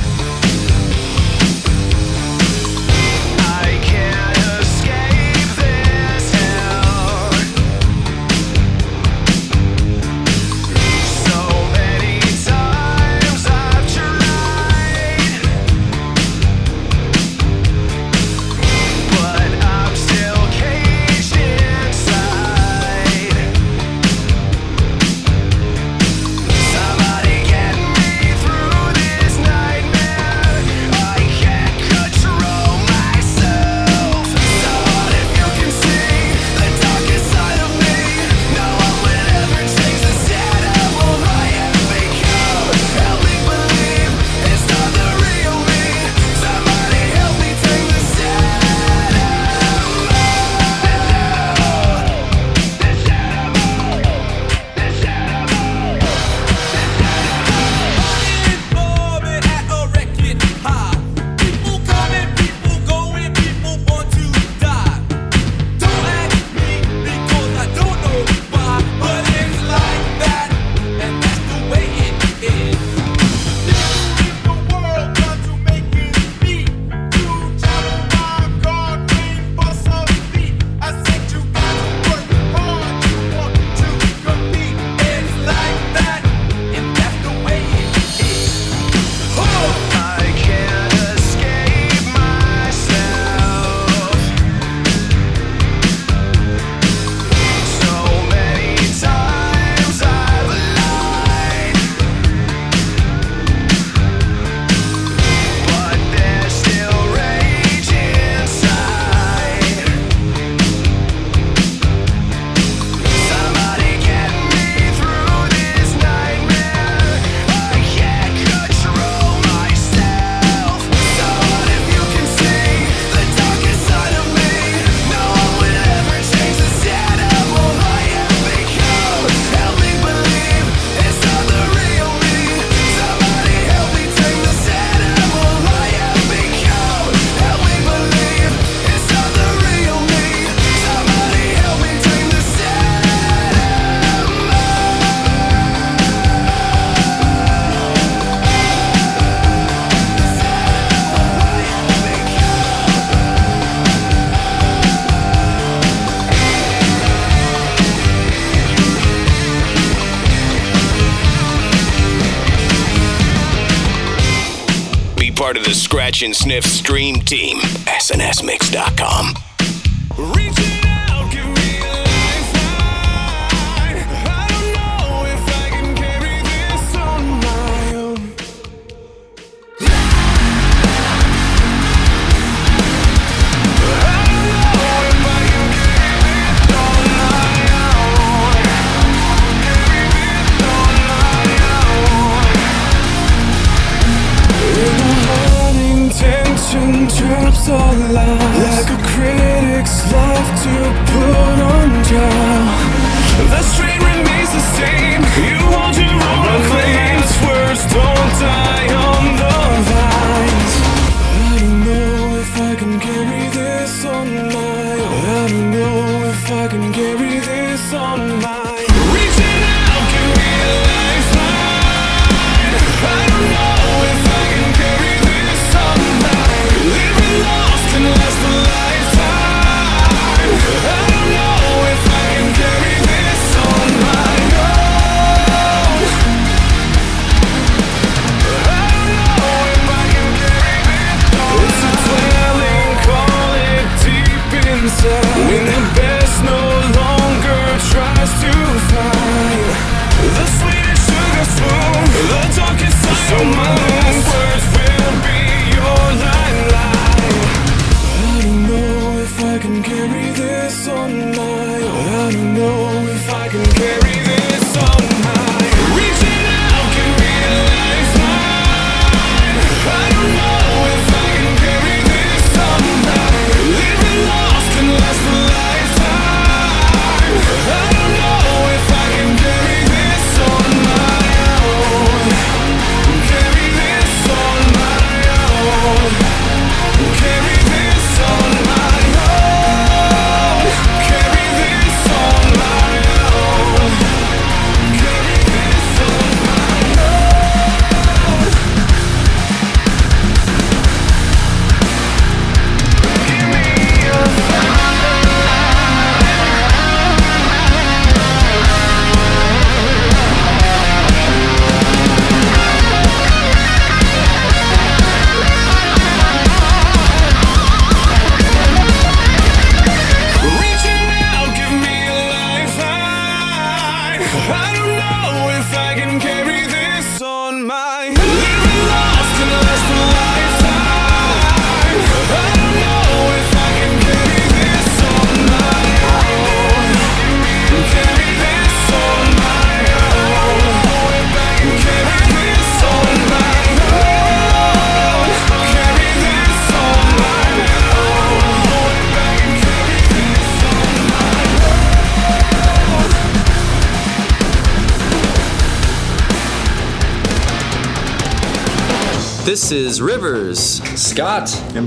live 166.62 166.72
stream 166.72 167.11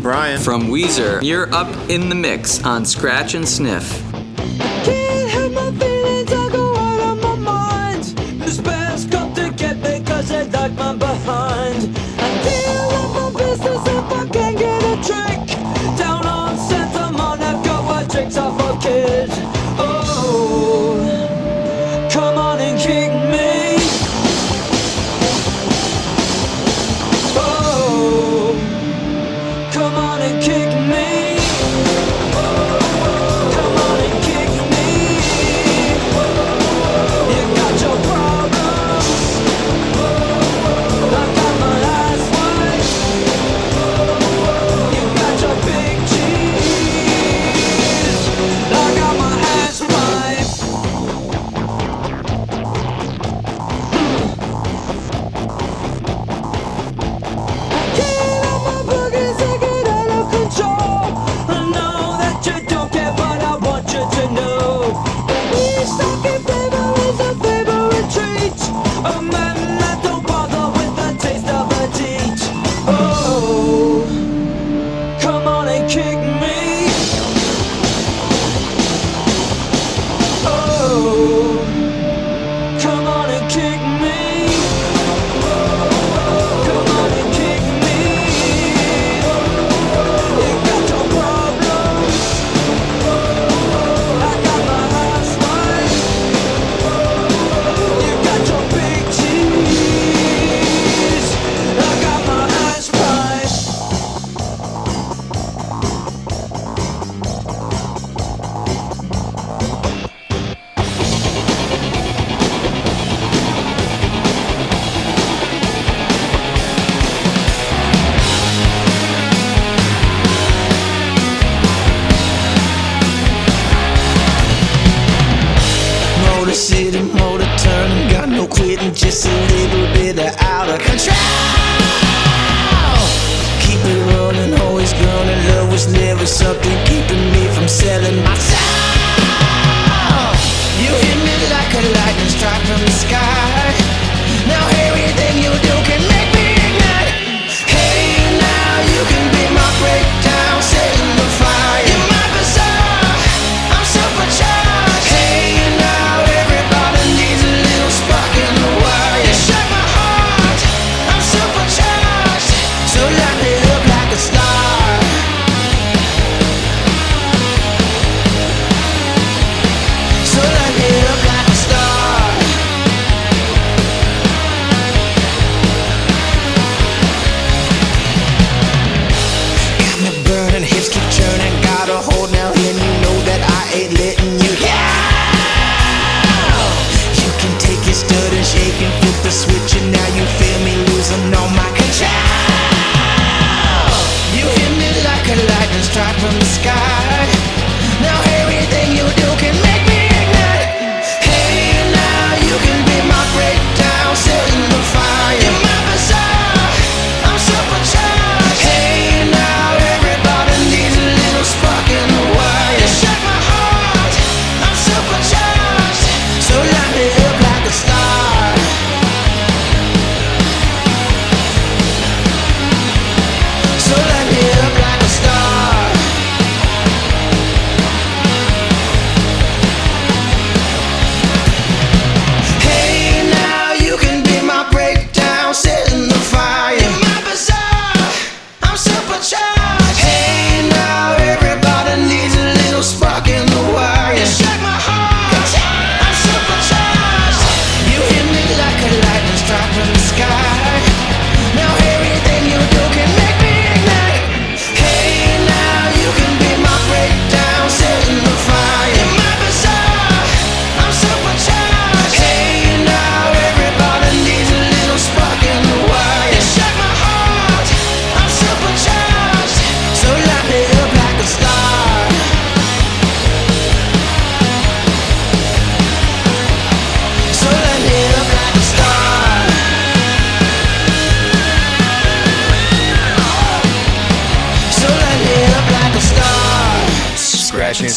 Brian. 0.05 0.39
From 0.39 0.65
Weezer, 0.65 1.23
you're 1.23 1.51
up 1.55 1.75
in 1.89 2.11
the 2.11 2.15
mix 2.15 2.63
on 2.63 2.85
Scratch 2.85 3.33
and 3.33 3.49
Sniff. 3.49 4.04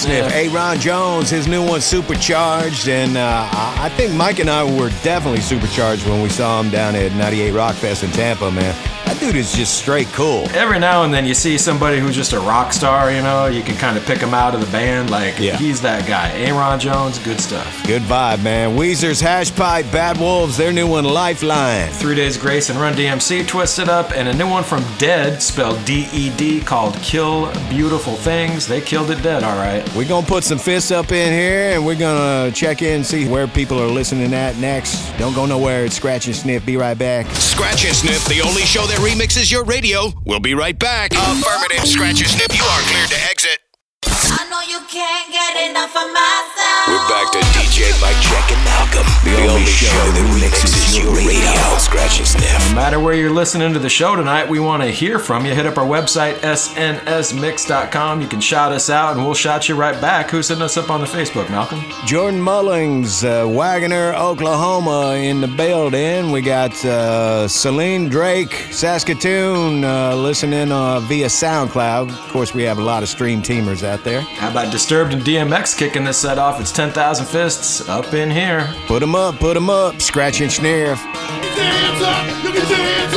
Sniff. 0.07 0.31
Yeah. 0.31 0.43
Ayron 0.43 0.79
Jones, 0.79 1.29
his 1.29 1.47
new 1.47 1.65
one, 1.65 1.81
Supercharged. 1.81 2.87
And 2.87 3.17
uh, 3.17 3.49
I 3.51 3.89
think 3.89 4.13
Mike 4.13 4.39
and 4.39 4.49
I 4.49 4.63
were 4.63 4.89
definitely 5.03 5.41
supercharged 5.41 6.07
when 6.07 6.21
we 6.21 6.29
saw 6.29 6.61
him 6.61 6.69
down 6.69 6.95
at 6.95 7.11
98 7.13 7.51
Rock 7.51 7.75
Fest 7.75 8.03
in 8.03 8.11
Tampa, 8.11 8.49
man 8.49 8.96
dude 9.27 9.35
is 9.35 9.51
just 9.53 9.77
straight 9.77 10.07
cool. 10.13 10.47
Every 10.51 10.79
now 10.79 11.03
and 11.03 11.13
then 11.13 11.25
you 11.25 11.33
see 11.33 11.57
somebody 11.57 11.99
who's 11.99 12.15
just 12.15 12.31
a 12.31 12.39
rock 12.39 12.71
star, 12.71 13.11
you 13.11 13.21
know, 13.21 13.47
you 13.47 13.61
can 13.61 13.75
kind 13.75 13.97
of 13.97 14.05
pick 14.05 14.19
him 14.19 14.33
out 14.33 14.53
of 14.55 14.61
the 14.61 14.71
band. 14.71 15.09
Like, 15.09 15.37
Yeah. 15.37 15.57
he's 15.57 15.81
that 15.81 16.07
guy. 16.07 16.31
Ayron 16.45 16.79
Jones, 16.79 17.19
good 17.19 17.41
stuff. 17.41 17.83
Good 17.85 18.03
vibe, 18.03 18.41
man. 18.41 18.77
Weezer's 18.77 19.19
Hash 19.19 19.53
Pipe, 19.53 19.85
Bad 19.91 20.17
Wolves, 20.17 20.55
their 20.55 20.71
new 20.71 20.87
one, 20.87 21.03
Lifeline. 21.03 21.89
Three 21.91 22.15
Days 22.15 22.37
Grace 22.37 22.69
and 22.69 22.79
Run 22.79 22.93
DMC 22.95 23.43
twisted 23.45 23.89
up, 23.89 24.11
and 24.15 24.29
a 24.29 24.33
new 24.33 24.47
one 24.47 24.63
from 24.63 24.83
Dead, 24.97 25.41
spelled 25.41 25.83
D 25.83 26.07
E 26.13 26.29
D, 26.37 26.61
called 26.61 26.95
Kill 27.01 27.51
Beautiful 27.69 28.13
Things. 28.15 28.65
They 28.65 28.79
killed 28.81 29.11
it 29.11 29.21
dead, 29.21 29.43
all 29.43 29.57
right. 29.57 29.83
We're 29.93 30.07
gonna 30.07 30.25
put 30.25 30.43
some 30.45 30.57
fists 30.57 30.91
up 30.91 31.11
in 31.11 31.33
here 31.33 31.73
and 31.75 31.85
we're 31.85 31.95
gonna 31.95 32.51
check 32.51 32.81
in 32.81 32.95
and 32.97 33.05
see 33.05 33.27
where 33.27 33.47
people 33.47 33.77
are 33.81 33.87
listening 33.87 34.33
at 34.33 34.57
next. 34.57 35.11
Don't 35.17 35.33
go 35.35 35.45
nowhere. 35.45 35.83
It's 35.85 35.95
Scratch 35.95 36.27
and 36.27 36.35
Sniff. 36.35 36.65
Be 36.65 36.77
right 36.77 36.97
back. 36.97 37.25
Scratch 37.35 37.85
and 37.85 37.95
Sniff, 37.95 38.23
the 38.25 38.41
only 38.41 38.61
show 38.61 38.85
that 38.87 38.99
remixes 39.17 39.51
your 39.51 39.63
radio. 39.63 40.13
We'll 40.25 40.39
be 40.39 40.53
right 40.53 40.77
back. 40.77 41.11
Affirmative, 41.13 41.87
Scratch 41.87 42.21
and 42.21 42.29
Sniff. 42.29 42.55
You 42.55 42.63
are 42.63 42.81
cleared 42.81 43.09
to 43.09 43.19
exit. 43.31 43.59
I 44.05 44.47
know 44.49 44.61
you 44.61 44.79
can't 44.87 45.31
get 45.31 45.69
enough 45.69 45.95
of 45.95 46.07
my 46.13 46.35
sound. 46.55 46.93
We're 46.93 47.09
back 47.09 47.31
to 47.31 47.56
DJ 47.77 48.01
Mike 48.01 48.19
Check 48.23 48.51
and 48.51 48.65
Malcolm, 48.65 49.05
the, 49.23 49.37
only, 49.53 49.63
show 49.67 49.85
that 49.85 50.25
remixes 50.33 50.97
your 50.97 51.13
radio. 51.13 51.77
Scratch 51.77 52.17
and 52.17 52.27
Sniff. 52.27 52.69
No 52.69 52.75
matter 52.75 52.99
where 52.99 53.13
you're 53.13 53.29
listening 53.29 53.71
to 53.73 53.77
the 53.77 53.87
show 53.87 54.15
tonight, 54.15 54.49
we 54.49 54.59
want 54.59 54.81
to 54.81 54.89
hear 54.89 55.19
from 55.19 55.45
you. 55.45 55.53
Hit 55.53 55.67
up 55.67 55.77
our 55.77 55.85
website, 55.85 56.37
snsmix.com. 56.37 58.19
You 58.19 58.27
can 58.27 58.41
shout 58.41 58.71
us 58.71 58.89
out, 58.89 59.15
and 59.15 59.23
we'll 59.23 59.35
shout 59.35 59.69
you 59.69 59.75
right 59.75 60.01
back. 60.01 60.31
Who's 60.31 60.47
hitting 60.47 60.63
us 60.63 60.75
up 60.75 60.89
on 60.89 61.01
the 61.01 61.05
Facebook, 61.05 61.51
Malcolm? 61.51 61.79
Jordan 62.07 62.41
Mullings, 62.41 63.23
uh, 63.23 63.47
Wagoner, 63.47 64.15
Oklahoma, 64.15 65.13
in 65.13 65.39
the 65.39 65.47
building. 65.47 66.31
We 66.31 66.41
got 66.41 66.83
uh, 66.83 67.47
Celine 67.47 68.09
Drake, 68.09 68.53
Saskatoon, 68.71 69.83
uh, 69.83 70.15
listening 70.15 70.71
uh, 70.71 70.99
via 71.01 71.27
SoundCloud. 71.27 72.09
Of 72.09 72.31
course, 72.31 72.55
we 72.55 72.63
have 72.63 72.79
a 72.79 72.83
lot 72.83 73.03
of 73.03 73.09
stream 73.09 73.43
teamers 73.43 73.83
out 73.83 74.03
there. 74.03 74.21
How 74.21 74.49
about 74.49 74.71
Disturbed 74.71 75.13
and 75.13 75.21
DMX 75.21 75.77
kicking 75.77 76.05
this 76.05 76.17
set 76.17 76.39
off? 76.39 76.59
It's 76.59 76.71
10,000 76.71 77.27
Fists 77.27 77.66
up 77.89 78.13
in 78.13 78.29
here. 78.31 78.73
Put 78.87 79.03
'em 79.03 79.15
up, 79.15 79.39
put 79.39 79.55
'em 79.57 79.69
up. 79.69 80.01
Scratch 80.01 80.41
and 80.41 80.51
Sniff. 80.51 80.97
hands 80.99 82.01
up, 82.01 82.43
you 82.43 82.53
get 82.53 82.69
your 82.69 82.77
hands 82.77 83.13
up, 83.13 83.16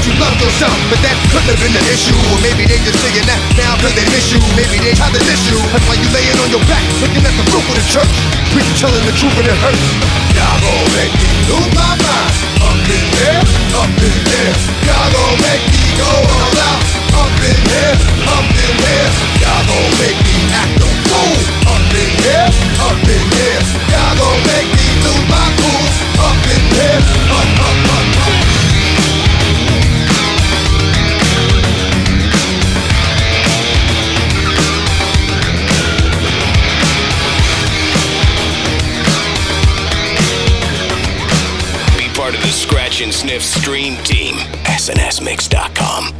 thought 0.00 0.08
you 0.08 0.16
loved 0.16 0.40
yourself, 0.40 0.76
but 0.88 0.96
that 1.04 1.12
couldn't 1.28 1.52
have 1.52 1.60
been 1.60 1.76
the 1.76 1.84
issue. 1.92 2.16
Or 2.32 2.40
maybe 2.40 2.64
they 2.64 2.80
just 2.80 2.96
saying 3.04 3.26
that 3.28 3.36
now 3.60 3.76
cause 3.84 3.92
they 3.92 4.06
miss 4.08 4.32
you. 4.32 4.40
Maybe 4.56 4.80
they 4.80 4.96
tried 4.96 5.12
to 5.12 5.20
diss 5.20 5.44
you. 5.52 5.60
That's 5.76 5.84
why 5.84 6.00
you 6.00 6.08
laying 6.16 6.40
on 6.40 6.48
your 6.48 6.64
back, 6.64 6.80
looking 7.04 7.20
at 7.20 7.34
the 7.36 7.44
roof 7.52 7.64
of 7.68 7.76
the 7.76 7.84
church. 7.84 8.08
Preacher 8.56 8.76
telling 8.80 9.04
the 9.04 9.12
truth 9.12 9.36
and 9.36 9.48
it 9.52 9.58
hurts. 9.60 9.84
Y'all 10.32 10.56
gon' 10.56 10.88
make 10.96 11.12
me 11.20 11.28
lose 11.52 11.70
my 11.76 11.92
mind. 12.00 12.32
Up 12.64 12.80
in 12.80 13.04
here, 13.12 13.40
up 13.76 13.92
in 13.92 14.16
here. 14.24 14.52
Y'all 14.88 15.08
gon' 15.12 15.36
make 15.44 15.64
me 15.68 15.84
go 16.00 16.08
all 16.08 16.56
out. 16.64 16.80
Up 17.20 17.36
in 17.44 17.58
here, 17.68 17.94
up 18.24 18.48
in 18.56 18.72
here. 18.80 19.08
Y'all 19.44 19.62
gon' 19.68 19.90
make 20.00 20.16
me 20.16 20.36
act 20.56 20.80
a 20.80 20.88
fool. 21.12 21.36
Up 21.76 21.92
in 21.92 22.10
here, 22.24 22.48
up 22.88 23.04
in 23.04 23.24
here. 23.36 23.60
Y'all 23.92 24.16
gon' 24.16 24.40
make 24.48 24.70
me 24.72 24.88
lose 25.04 25.26
my 25.28 25.44
cool. 25.60 25.84
Up 26.24 26.40
in 26.48 26.62
here, 26.72 27.00
up, 27.36 27.48
up, 27.68 27.78
up, 28.00 28.32
up. 28.32 28.39
Sniff 43.08 43.42
stream 43.42 43.96
team. 44.04 44.34
SNSMix.com. 44.66 46.19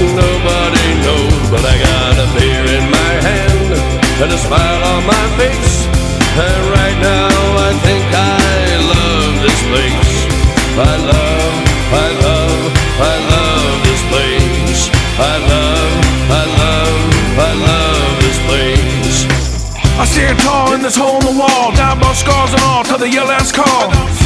nobody 0.00 0.86
knows. 1.04 1.44
But 1.48 1.64
I 1.64 1.74
got 1.80 2.14
a 2.20 2.26
beer 2.36 2.64
in 2.76 2.84
my 2.90 3.12
hand 3.24 3.68
and 4.22 4.30
a 4.32 4.38
smile 4.38 4.82
on 4.92 5.02
my 5.06 5.24
face. 5.40 5.86
And 6.36 6.62
right 6.68 6.98
now, 7.00 7.32
I 7.68 7.72
think 7.80 8.04
I 8.12 8.76
love 8.92 9.32
this 9.40 9.60
place. 9.72 10.14
I 10.76 10.94
love, 11.00 11.54
I 11.96 12.08
love, 12.26 12.60
I 13.00 13.14
love 13.32 13.76
this 13.88 14.02
place. 14.12 14.82
I 15.16 15.34
love, 15.52 15.92
I 16.28 16.44
love, 16.60 17.00
I 17.40 17.52
love 17.56 18.12
this 18.20 18.38
place. 18.44 19.18
I 19.96 20.04
stand 20.04 20.38
tall 20.40 20.74
in 20.74 20.82
this 20.82 20.96
hole 20.96 21.20
in 21.20 21.24
the 21.24 21.36
wall. 21.40 21.72
Down 21.72 21.96
about 21.96 22.16
scars 22.16 22.52
and 22.52 22.62
all 22.62 22.84
till 22.84 22.98
the 22.98 23.08
yell 23.08 23.30
ass 23.30 23.50
call. 23.50 24.25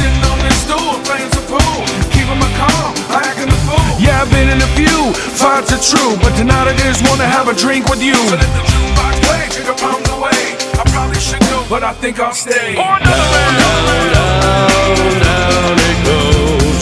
Been 4.31 4.49
in 4.49 4.59
a 4.61 4.71
few 4.79 4.99
fights 5.37 5.71
are 5.75 5.83
true. 5.83 6.15
But 6.23 6.33
tonight 6.35 6.67
I 6.67 6.73
just 6.75 7.01
wanna 7.07 7.27
have 7.27 7.47
a 7.47 7.55
drink 7.55 7.87
with 7.89 8.01
you. 8.01 8.15
So 8.15 8.35
let 8.35 8.51
the 8.57 8.63
jukebox 8.71 9.13
play, 9.27 9.43
take 9.55 9.69
a 9.69 9.75
pound 9.77 10.05
away. 10.17 10.41
I 10.79 10.83
probably 10.91 11.19
should 11.19 11.43
go, 11.51 11.63
but 11.69 11.83
I 11.83 11.93
think 11.93 12.19
I'll 12.19 12.33
stay. 12.33 12.75
Oh, 12.77 12.83
For 12.83 12.95
another 12.99 13.27
round. 13.35 14.11
down, 14.15 15.11
down 15.27 15.75
it 15.89 15.97
goes. 16.09 16.81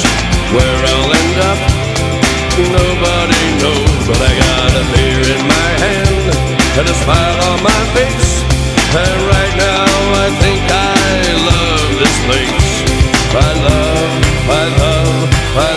Where 0.56 0.82
I'll 0.94 1.12
end 1.22 1.38
up, 1.52 1.60
nobody 2.58 3.44
knows. 3.62 4.02
But 4.10 4.20
I 4.30 4.32
got 4.46 4.72
a 4.82 4.84
beer 4.94 5.22
in 5.36 5.42
my 5.46 5.70
hand 5.86 6.26
and 6.80 6.88
a 6.90 6.96
smile 7.04 7.38
on 7.50 7.58
my 7.64 7.82
face. 7.96 8.32
And 8.90 9.20
right 9.30 9.56
now, 9.56 9.86
I 10.26 10.28
think 10.42 10.62
I 10.66 11.14
love 11.50 11.90
this 12.02 12.18
place. 12.26 12.70
I 13.30 13.50
love, 13.68 14.12
I 14.50 14.66
love, 14.82 15.20
I 15.30 15.30
love 15.30 15.30
this 15.30 15.54
place. 15.54 15.69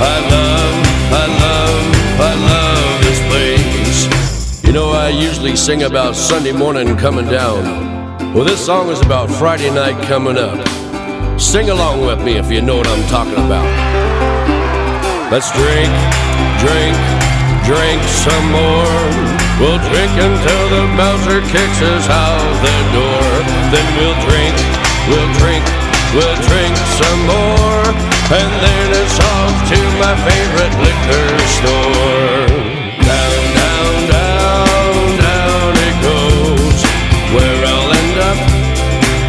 I 0.00 0.18
love, 0.26 0.74
I 1.14 1.26
love, 1.44 1.84
I 2.18 2.34
love 2.50 3.02
this 3.06 3.20
place. 3.30 4.64
You 4.64 4.72
know, 4.72 4.90
I 4.90 5.08
usually 5.08 5.54
sing 5.54 5.84
about 5.84 6.16
Sunday 6.16 6.50
morning 6.50 6.96
coming 6.96 7.26
down. 7.26 8.34
Well, 8.34 8.44
this 8.44 8.58
song 8.66 8.88
is 8.90 9.00
about 9.02 9.30
Friday 9.30 9.70
night 9.70 10.02
coming 10.08 10.36
up. 10.36 10.58
Sing 11.38 11.70
along 11.70 12.04
with 12.04 12.24
me 12.24 12.38
if 12.38 12.50
you 12.50 12.60
know 12.60 12.78
what 12.78 12.88
I'm 12.88 13.06
talking 13.08 13.38
about. 13.38 13.70
Let's 15.30 15.52
drink, 15.54 15.90
drink, 16.58 16.98
drink 17.62 18.02
some 18.02 18.46
more. 18.50 18.98
We'll 19.62 19.78
drink 19.78 20.10
until 20.18 20.62
the 20.74 20.90
bouncer 20.98 21.38
kicks 21.54 21.80
us 21.86 22.10
out 22.10 22.42
the 22.66 22.78
door. 22.90 23.30
Then 23.70 23.86
we'll 23.94 24.18
drink, 24.26 24.58
we'll 25.06 25.30
drink, 25.38 25.62
we'll 26.18 26.38
drink 26.50 26.74
some 26.98 27.20
more. 27.30 28.13
And 28.26 28.52
then 28.64 28.88
it's 29.04 29.20
off 29.20 29.68
to 29.68 29.78
my 30.00 30.16
favorite 30.24 30.74
liquor 30.80 31.28
store. 31.60 32.48
Down, 33.04 33.42
down, 33.60 33.92
down, 34.08 34.94
down 35.20 35.72
it 35.76 35.96
goes. 36.00 36.78
Where 37.36 37.60
I'll 37.68 37.92
end 37.92 38.16
up, 38.24 38.40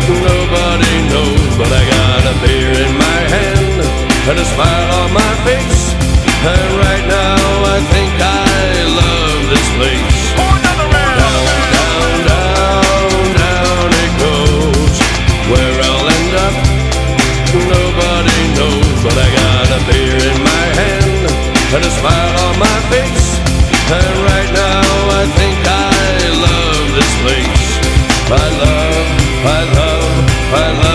nobody 0.07 0.95
knows. 1.11 1.51
But 1.59 1.71
I 1.75 1.83
got 1.91 2.21
a 2.23 2.35
beer 2.47 2.71
in 2.71 2.93
my 2.97 3.19
hand 3.35 3.83
and 4.31 4.39
a 4.39 4.45
smile 4.55 4.89
on 5.03 5.13
my 5.13 5.33
face. 5.43 5.91
And 6.47 6.71
right 6.79 7.05
now 7.05 7.75
I 7.75 7.79
think 7.91 8.13
I 8.15 8.55
love 8.95 9.49
this 9.51 9.67
place. 9.75 10.64
and 21.75 21.85
a 21.85 21.89
smile 21.89 22.35
on 22.47 22.57
my 22.57 22.77
face. 22.89 23.27
And 23.91 24.15
right 24.31 24.51
now 24.53 24.85
I 25.21 25.23
think 25.39 25.57
I 25.67 26.15
love 26.45 26.85
this 26.97 27.13
place. 27.23 27.65
I 28.31 28.45
love, 28.63 29.07
I 29.45 29.61
love, 29.79 30.53
I 30.53 30.83
love. 30.83 30.94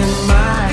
in 0.00 0.26
my 0.28 0.69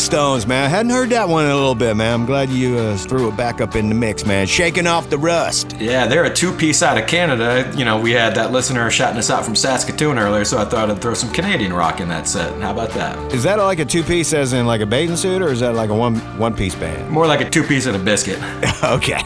Stones, 0.00 0.46
man. 0.46 0.64
I 0.64 0.68
hadn't 0.68 0.90
heard 0.90 1.10
that 1.10 1.28
one 1.28 1.44
in 1.44 1.50
a 1.50 1.54
little 1.54 1.74
bit, 1.74 1.96
man. 1.96 2.20
I'm 2.20 2.26
glad 2.26 2.48
you 2.48 2.76
uh, 2.76 2.96
threw 2.96 3.28
it 3.28 3.36
back 3.36 3.60
up 3.60 3.76
in 3.76 3.88
the 3.88 3.94
mix, 3.94 4.26
man. 4.26 4.46
Shaking 4.46 4.86
off 4.86 5.10
the 5.10 5.18
rust. 5.18 5.76
Yeah, 5.78 6.06
they're 6.06 6.24
a 6.24 6.34
two 6.34 6.52
piece 6.52 6.82
out 6.82 6.98
of 6.98 7.06
Canada. 7.06 7.70
You 7.76 7.84
know, 7.84 8.00
we 8.00 8.12
had 8.12 8.34
that 8.34 8.50
listener 8.50 8.90
shouting 8.90 9.18
us 9.18 9.30
out 9.30 9.44
from 9.44 9.54
Saskatoon 9.54 10.18
earlier, 10.18 10.44
so 10.44 10.58
I 10.58 10.64
thought 10.64 10.90
I'd 10.90 11.00
throw 11.00 11.14
some 11.14 11.30
Canadian 11.32 11.72
rock 11.72 12.00
in 12.00 12.08
that 12.08 12.26
set. 12.26 12.60
How 12.60 12.72
about 12.72 12.90
that? 12.90 13.32
Is 13.32 13.42
that 13.44 13.58
like 13.58 13.78
a 13.78 13.84
two 13.84 14.02
piece, 14.02 14.32
as 14.32 14.52
in 14.52 14.66
like 14.66 14.80
a 14.80 14.86
bathing 14.86 15.16
suit, 15.16 15.42
or 15.42 15.48
is 15.50 15.60
that 15.60 15.74
like 15.74 15.90
a 15.90 15.94
one 15.94 16.16
one 16.38 16.54
piece 16.54 16.74
band? 16.74 17.10
More 17.10 17.26
like 17.26 17.40
a 17.40 17.48
two 17.48 17.62
piece 17.62 17.86
and 17.86 17.94
a 17.94 17.98
biscuit. 17.98 18.40
okay. 18.84 19.20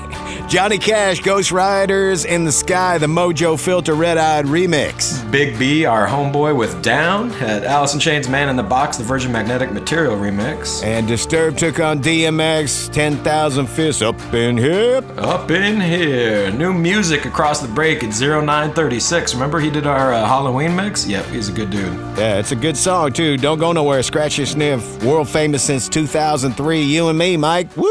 Johnny 0.48 0.78
Cash, 0.78 1.20
Ghost 1.20 1.50
Riders 1.50 2.24
in 2.24 2.44
the 2.44 2.52
Sky, 2.52 2.98
the 2.98 3.06
Mojo 3.06 3.58
Filter 3.58 3.94
Red 3.94 4.18
Eyed 4.18 4.44
remix. 4.44 5.28
Big 5.32 5.58
B, 5.58 5.84
our 5.84 6.06
homeboy 6.06 6.56
with 6.56 6.80
Down, 6.82 7.30
had 7.30 7.64
Alice 7.64 7.94
in 7.94 7.98
Chains 7.98 8.28
Man 8.28 8.48
in 8.48 8.54
the 8.54 8.62
Box, 8.62 8.96
the 8.96 9.02
Virgin 9.04 9.32
Magnetic 9.32 9.72
Material 9.72 10.16
remix. 10.16 10.84
And 10.84 11.08
Disturbed 11.08 11.58
took 11.58 11.80
on 11.80 12.00
DMX, 12.00 12.92
10,000 12.92 13.66
Fists 13.66 14.02
Up 14.02 14.20
in 14.32 14.56
Here. 14.56 15.02
Up 15.16 15.50
in 15.50 15.80
here. 15.80 16.52
New 16.52 16.72
music 16.72 17.24
across 17.24 17.60
the 17.60 17.68
break 17.68 18.04
at 18.04 18.10
0936. 18.10 19.34
Remember 19.34 19.58
he 19.58 19.70
did 19.70 19.86
our 19.88 20.12
uh, 20.12 20.24
Halloween 20.26 20.76
mix? 20.76 21.06
Yep, 21.06 21.26
he's 21.26 21.48
a 21.48 21.52
good 21.52 21.70
dude. 21.70 21.92
Yeah, 22.16 22.38
it's 22.38 22.52
a 22.52 22.56
good 22.56 22.76
song 22.76 23.12
too. 23.12 23.36
Don't 23.38 23.58
go 23.58 23.72
nowhere. 23.72 24.02
Scratch 24.04 24.38
your 24.38 24.46
sniff. 24.46 25.02
World 25.02 25.28
famous 25.28 25.64
since 25.64 25.88
2003. 25.88 26.82
You 26.82 27.08
and 27.08 27.18
me, 27.18 27.36
Mike. 27.36 27.76
Woo! 27.76 27.90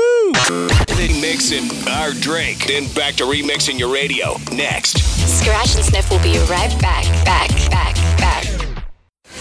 Mixing 1.04 1.70
our 1.90 2.12
drink, 2.12 2.43
then 2.52 2.88
back 2.94 3.16
to 3.16 3.24
remixing 3.24 3.80
your 3.80 3.92
radio. 3.94 4.36
Next. 4.52 5.00
Scratch 5.40 5.76
and 5.76 5.86
Sniff 5.86 6.10
will 6.10 6.20
be 6.20 6.38
right 6.50 6.72
back, 6.82 7.06
back, 7.26 7.50
back, 7.70 7.96
back. 8.18 8.43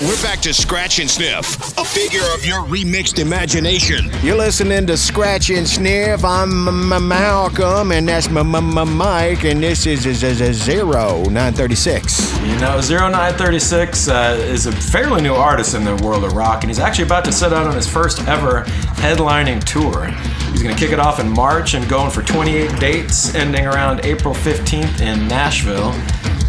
We're 0.05 0.20
back 0.20 0.41
to 0.41 0.53
Scratch 0.53 0.99
and 0.99 1.09
Sniff, 1.09 1.79
a 1.79 1.85
figure 1.85 2.23
of 2.35 2.45
your 2.45 2.61
remixed 2.65 3.20
imagination. 3.20 4.11
You're 4.23 4.37
listening 4.37 4.85
to 4.89 4.97
Scratch 4.97 5.49
and 5.51 5.66
Sniff. 5.66 6.24
I'm 6.24 6.89
Malcolm, 7.07 7.93
and 7.93 8.09
that's 8.09 8.27
M- 8.27 8.53
M- 8.55 8.97
Mike, 8.97 9.45
and 9.45 9.62
this 9.62 9.87
is 9.87 10.05
is- 10.05 10.24
is- 10.24 10.41
is 10.41 10.61
zero 10.61 11.23
nine 11.31 11.53
thirty 11.55 11.77
six. 11.77 12.33
You 12.43 12.57
know, 12.59 12.81
0936 12.81 14.09
uh, 14.09 14.37
is 14.49 14.66
a 14.66 14.73
fairly 14.73 15.23
new 15.23 15.35
artist 15.35 15.74
in 15.74 15.85
the 15.85 15.95
world 15.97 16.24
of 16.24 16.33
rock, 16.33 16.65
and 16.65 16.70
he's 16.70 16.81
actually 16.81 17.05
about 17.05 17.24
to 17.27 17.33
set 17.33 17.53
out 17.53 17.69
on 17.69 17.74
his 17.77 17.87
first 17.87 18.27
ever 18.27 18.65
headlining 18.97 19.62
tour. 19.62 20.07
He's 20.51 20.62
going 20.65 20.74
to 20.74 20.81
kick 20.81 20.93
it 20.93 20.99
off 20.99 21.20
in 21.20 21.29
March 21.29 21.74
and 21.74 21.89
going 21.89 22.11
for 22.11 22.23
28 22.23 22.79
dates, 22.81 23.35
ending 23.37 23.66
around 23.66 24.01
April 24.05 24.35
15th 24.35 25.01
in 25.01 25.29
Nashville. 25.29 25.95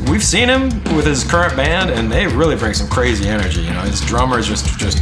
We've 0.09 0.23
seen 0.23 0.49
him 0.49 0.69
with 0.95 1.05
his 1.05 1.23
current 1.23 1.55
band, 1.55 1.89
and 1.89 2.11
they 2.11 2.27
really 2.27 2.55
bring 2.55 2.73
some 2.73 2.87
crazy 2.87 3.27
energy. 3.27 3.61
You 3.61 3.71
know, 3.71 3.81
his 3.81 4.01
drummer 4.01 4.39
is 4.39 4.47
just 4.47 4.77
just 4.77 4.99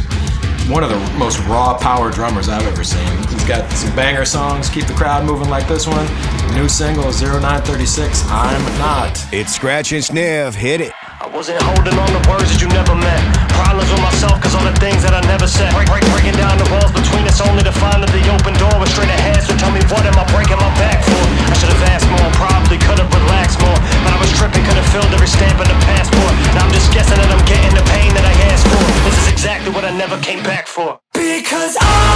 one 0.68 0.84
of 0.84 0.90
the 0.90 1.18
most 1.18 1.38
raw 1.40 1.76
power 1.76 2.10
drummers 2.10 2.48
I've 2.48 2.66
ever 2.66 2.84
seen. 2.84 3.06
He's 3.28 3.44
got 3.44 3.70
some 3.72 3.94
banger 3.96 4.24
songs, 4.24 4.68
keep 4.68 4.86
the 4.86 4.94
crowd 4.94 5.24
moving 5.24 5.50
like 5.50 5.66
this 5.66 5.86
one. 5.86 6.06
New 6.54 6.68
single 6.68 7.10
0936, 7.10 8.24
I'm 8.28 8.78
Not. 8.78 9.18
It's 9.32 9.54
Scratch 9.54 9.92
and 9.92 10.04
Sniff. 10.04 10.54
Hit 10.54 10.80
it. 10.80 10.92
I 11.32 11.40
wasn't 11.40 11.64
holding 11.64 11.96
on 11.96 12.12
to 12.12 12.20
words 12.28 12.52
that 12.52 12.60
you 12.60 12.68
never 12.76 12.92
meant. 12.92 13.24
Problems 13.56 13.88
with 13.88 14.04
myself 14.04 14.36
cause 14.44 14.52
all 14.52 14.68
the 14.68 14.76
things 14.76 15.00
that 15.00 15.16
I 15.16 15.24
never 15.24 15.48
said. 15.48 15.72
Break, 15.72 15.88
break, 15.88 16.04
breaking 16.12 16.36
down 16.36 16.60
the 16.60 16.68
walls 16.68 16.92
between 16.92 17.24
us 17.24 17.40
only 17.40 17.64
to 17.64 17.72
find 17.72 18.04
that 18.04 18.12
the 18.12 18.20
open 18.28 18.52
door 18.60 18.76
was 18.76 18.92
straight 18.92 19.08
ahead. 19.08 19.40
So 19.40 19.56
tell 19.56 19.72
me 19.72 19.80
what 19.88 20.04
am 20.04 20.12
I 20.12 20.28
breaking 20.28 20.60
my 20.60 20.68
back 20.76 21.00
for? 21.00 21.24
I 21.48 21.56
should 21.56 21.72
have 21.72 21.84
asked 21.88 22.04
more, 22.20 22.28
probably 22.36 22.76
could 22.76 23.00
have 23.00 23.08
relaxed 23.08 23.56
more. 23.64 23.80
But 24.04 24.12
I 24.12 24.18
was 24.20 24.28
tripping, 24.36 24.60
could 24.60 24.76
have 24.76 24.90
filled 24.92 25.08
every 25.08 25.24
stamp 25.24 25.56
in 25.56 25.72
the 25.72 25.78
passport. 25.88 26.36
Now 26.52 26.68
I'm 26.68 26.74
just 26.76 26.92
guessing 26.92 27.16
that 27.16 27.32
I'm 27.32 27.44
getting 27.48 27.72
the 27.72 27.86
pain 27.96 28.12
that 28.12 28.28
I 28.28 28.34
asked 28.52 28.68
for. 28.68 28.84
This 29.08 29.16
is 29.24 29.28
exactly 29.32 29.72
what 29.72 29.88
I 29.88 29.92
never 29.96 30.20
came 30.20 30.44
back 30.44 30.68
for. 30.68 31.00
Because 31.16 31.80
I'm 31.80 32.11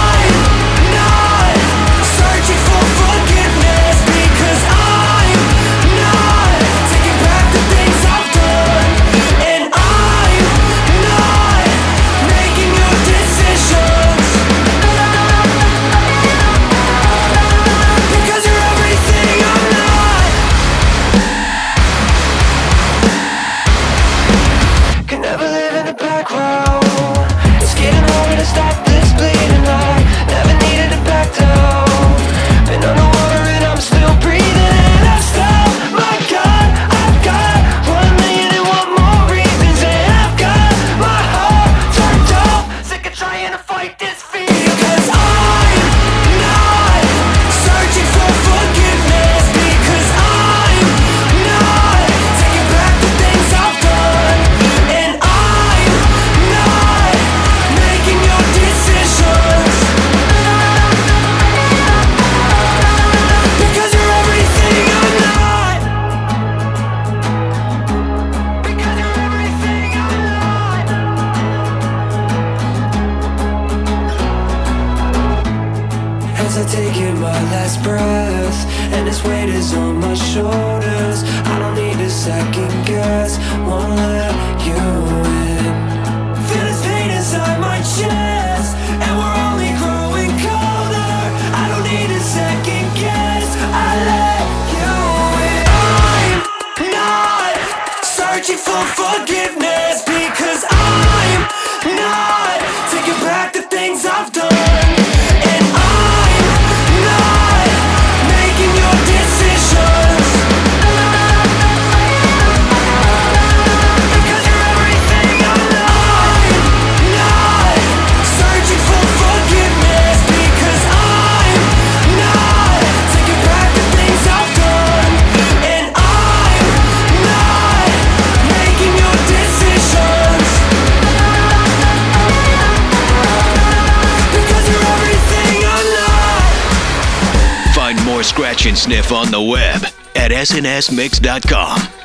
snsmix.com. 140.47 141.96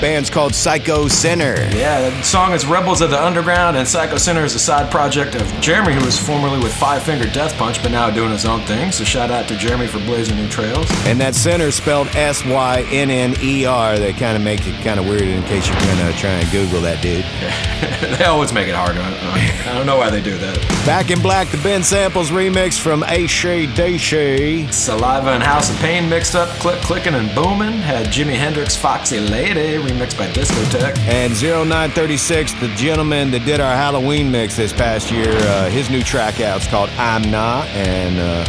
band's 0.00 0.30
called 0.30 0.54
Psycho 0.54 1.04
Synner. 1.06 1.56
Yeah, 1.74 2.10
the 2.10 2.22
song 2.22 2.52
is 2.52 2.66
Rebels 2.66 3.00
of 3.00 3.10
the 3.10 3.22
Underground, 3.22 3.76
and 3.76 3.86
Psycho 3.86 4.16
Synner 4.16 4.44
is 4.44 4.54
a 4.54 4.58
side 4.58 4.90
project 4.90 5.34
of 5.34 5.46
Jeremy, 5.60 5.94
who 5.94 6.04
was 6.04 6.18
formerly 6.18 6.58
with 6.58 6.74
Five 6.74 7.02
Finger 7.02 7.26
Death 7.30 7.54
Punch, 7.56 7.82
but 7.82 7.90
now 7.90 8.10
doing 8.10 8.30
his 8.30 8.44
own 8.44 8.60
thing. 8.62 8.92
So 8.92 9.04
shout 9.04 9.30
out 9.30 9.48
to 9.48 9.56
Jeremy 9.56 9.86
for 9.86 9.98
blazing 10.00 10.36
new 10.36 10.48
trails. 10.48 10.86
And 11.06 11.20
that 11.20 11.34
Synner 11.34 11.72
spelled 11.72 12.08
S 12.08 12.44
Y 12.44 12.86
N 12.90 13.10
N 13.10 13.34
E 13.40 13.64
R. 13.64 13.98
That 13.98 14.16
kind 14.16 14.36
of 14.36 14.42
makes 14.42 14.66
it 14.66 14.74
kind 14.82 15.00
of 15.00 15.06
weird 15.06 15.22
in 15.22 15.42
case 15.44 15.66
you're 15.66 15.80
going 15.80 16.12
to 16.12 16.18
try 16.18 16.30
and 16.30 16.50
Google 16.50 16.80
that 16.82 17.02
dude. 17.02 17.24
they 18.16 18.24
always 18.24 18.52
make 18.52 18.68
it 18.68 18.74
hard. 18.74 18.96
I 18.96 19.74
don't 19.74 19.86
know 19.86 19.96
why 19.96 20.10
they 20.10 20.22
do 20.22 20.38
that. 20.38 20.56
Back 20.86 21.10
in 21.10 21.20
Black, 21.20 21.48
the 21.48 21.58
Ben 21.58 21.82
Samples 21.82 22.30
remix 22.30 22.78
from 22.78 23.02
Ashay 23.02 23.66
Daishay. 23.66 24.72
Saliva 24.72 25.30
and 25.30 25.42
House 25.42 25.70
of 25.70 25.76
Pain 25.76 26.08
mixed 26.08 26.34
up, 26.34 26.48
click 26.60 26.80
clicking 26.80 27.14
and 27.14 27.34
booming. 27.34 27.72
Had 27.72 28.06
Jimi 28.06 28.34
Hendrix 28.34 28.76
Foxy 28.76 29.20
Lady 29.20 29.76
remixed 29.76 30.16
by 30.16 30.28
Discotech. 30.28 30.96
And 31.00 31.32
0936, 31.32 32.54
the 32.60 32.68
gentleman 32.68 33.30
that 33.32 33.44
did 33.44 33.60
our 33.60 33.74
Halloween 33.74 34.30
mix 34.30 34.56
this 34.56 34.72
past 34.72 35.10
year, 35.10 35.30
uh, 35.30 35.68
his 35.68 35.90
new 35.90 36.02
track 36.02 36.40
out's 36.40 36.66
called 36.66 36.90
I'm 36.90 37.30
Not. 37.30 37.66
And 37.68 38.18
uh, 38.18 38.46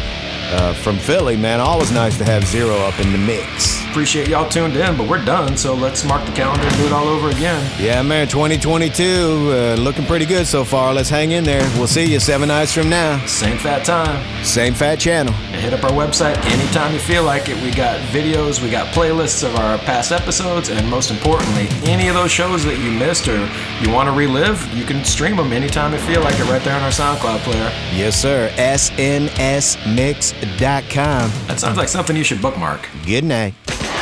uh, 0.55 0.73
from 0.75 0.97
Philly, 0.97 1.35
man, 1.35 1.59
always 1.59 1.91
nice 1.91 2.17
to 2.17 2.25
have 2.25 2.45
Zero 2.45 2.77
up 2.77 2.99
in 2.99 3.11
the 3.11 3.17
mix. 3.17 3.86
Appreciate 3.97 4.27
y'all 4.27 4.47
tuned 4.47 4.75
in, 4.75 4.95
but 4.95 5.09
we're 5.09 5.25
done, 5.25 5.57
so 5.57 5.73
let's 5.73 6.05
mark 6.05 6.23
the 6.23 6.31
calendar 6.31 6.61
and 6.67 6.77
do 6.77 6.85
it 6.85 6.91
all 6.91 7.07
over 7.07 7.29
again. 7.29 7.67
Yeah, 7.81 8.03
man, 8.03 8.27
2022, 8.27 9.03
uh, 9.03 9.75
looking 9.79 10.05
pretty 10.05 10.27
good 10.27 10.45
so 10.45 10.63
far. 10.63 10.93
Let's 10.93 11.09
hang 11.09 11.31
in 11.31 11.43
there. 11.43 11.63
We'll 11.79 11.87
see 11.87 12.05
you 12.05 12.19
seven 12.19 12.49
nights 12.49 12.71
from 12.71 12.89
now. 12.89 13.25
Same 13.25 13.57
fat 13.57 13.83
time. 13.87 14.23
Same 14.45 14.75
fat 14.75 14.99
channel. 14.99 15.33
And 15.33 15.59
hit 15.59 15.73
up 15.73 15.83
our 15.83 15.89
website 15.89 16.37
anytime 16.45 16.93
you 16.93 16.99
feel 16.99 17.23
like 17.23 17.49
it. 17.49 17.59
We 17.63 17.71
got 17.71 17.99
videos, 18.11 18.61
we 18.61 18.69
got 18.69 18.93
playlists 18.93 19.43
of 19.43 19.55
our 19.55 19.79
past 19.79 20.11
episodes, 20.11 20.69
and 20.69 20.87
most 20.87 21.09
importantly, 21.09 21.67
any 21.91 22.07
of 22.07 22.13
those 22.13 22.29
shows 22.29 22.63
that 22.65 22.77
you 22.77 22.91
missed 22.91 23.27
or 23.27 23.49
you 23.81 23.89
want 23.91 24.07
to 24.09 24.13
relive, 24.13 24.63
you 24.75 24.85
can 24.85 25.03
stream 25.03 25.37
them 25.37 25.51
anytime 25.51 25.91
you 25.91 25.97
feel 26.01 26.21
like 26.21 26.39
it 26.39 26.43
right 26.43 26.61
there 26.61 26.75
on 26.75 26.83
our 26.83 26.91
SoundCloud 26.91 27.39
player. 27.39 27.71
Yes, 27.95 28.15
sir. 28.21 28.51
SNSMix.com. 28.57 29.17
That 31.47 31.59
sounds 31.59 31.77
like 31.77 31.89
something 31.89 32.15
you 32.15 32.23
should 32.23 32.43
bookmark. 32.43 32.87
Good 33.03 33.23
night. 33.23 33.55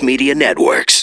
Media 0.00 0.34
Networks. 0.34 1.01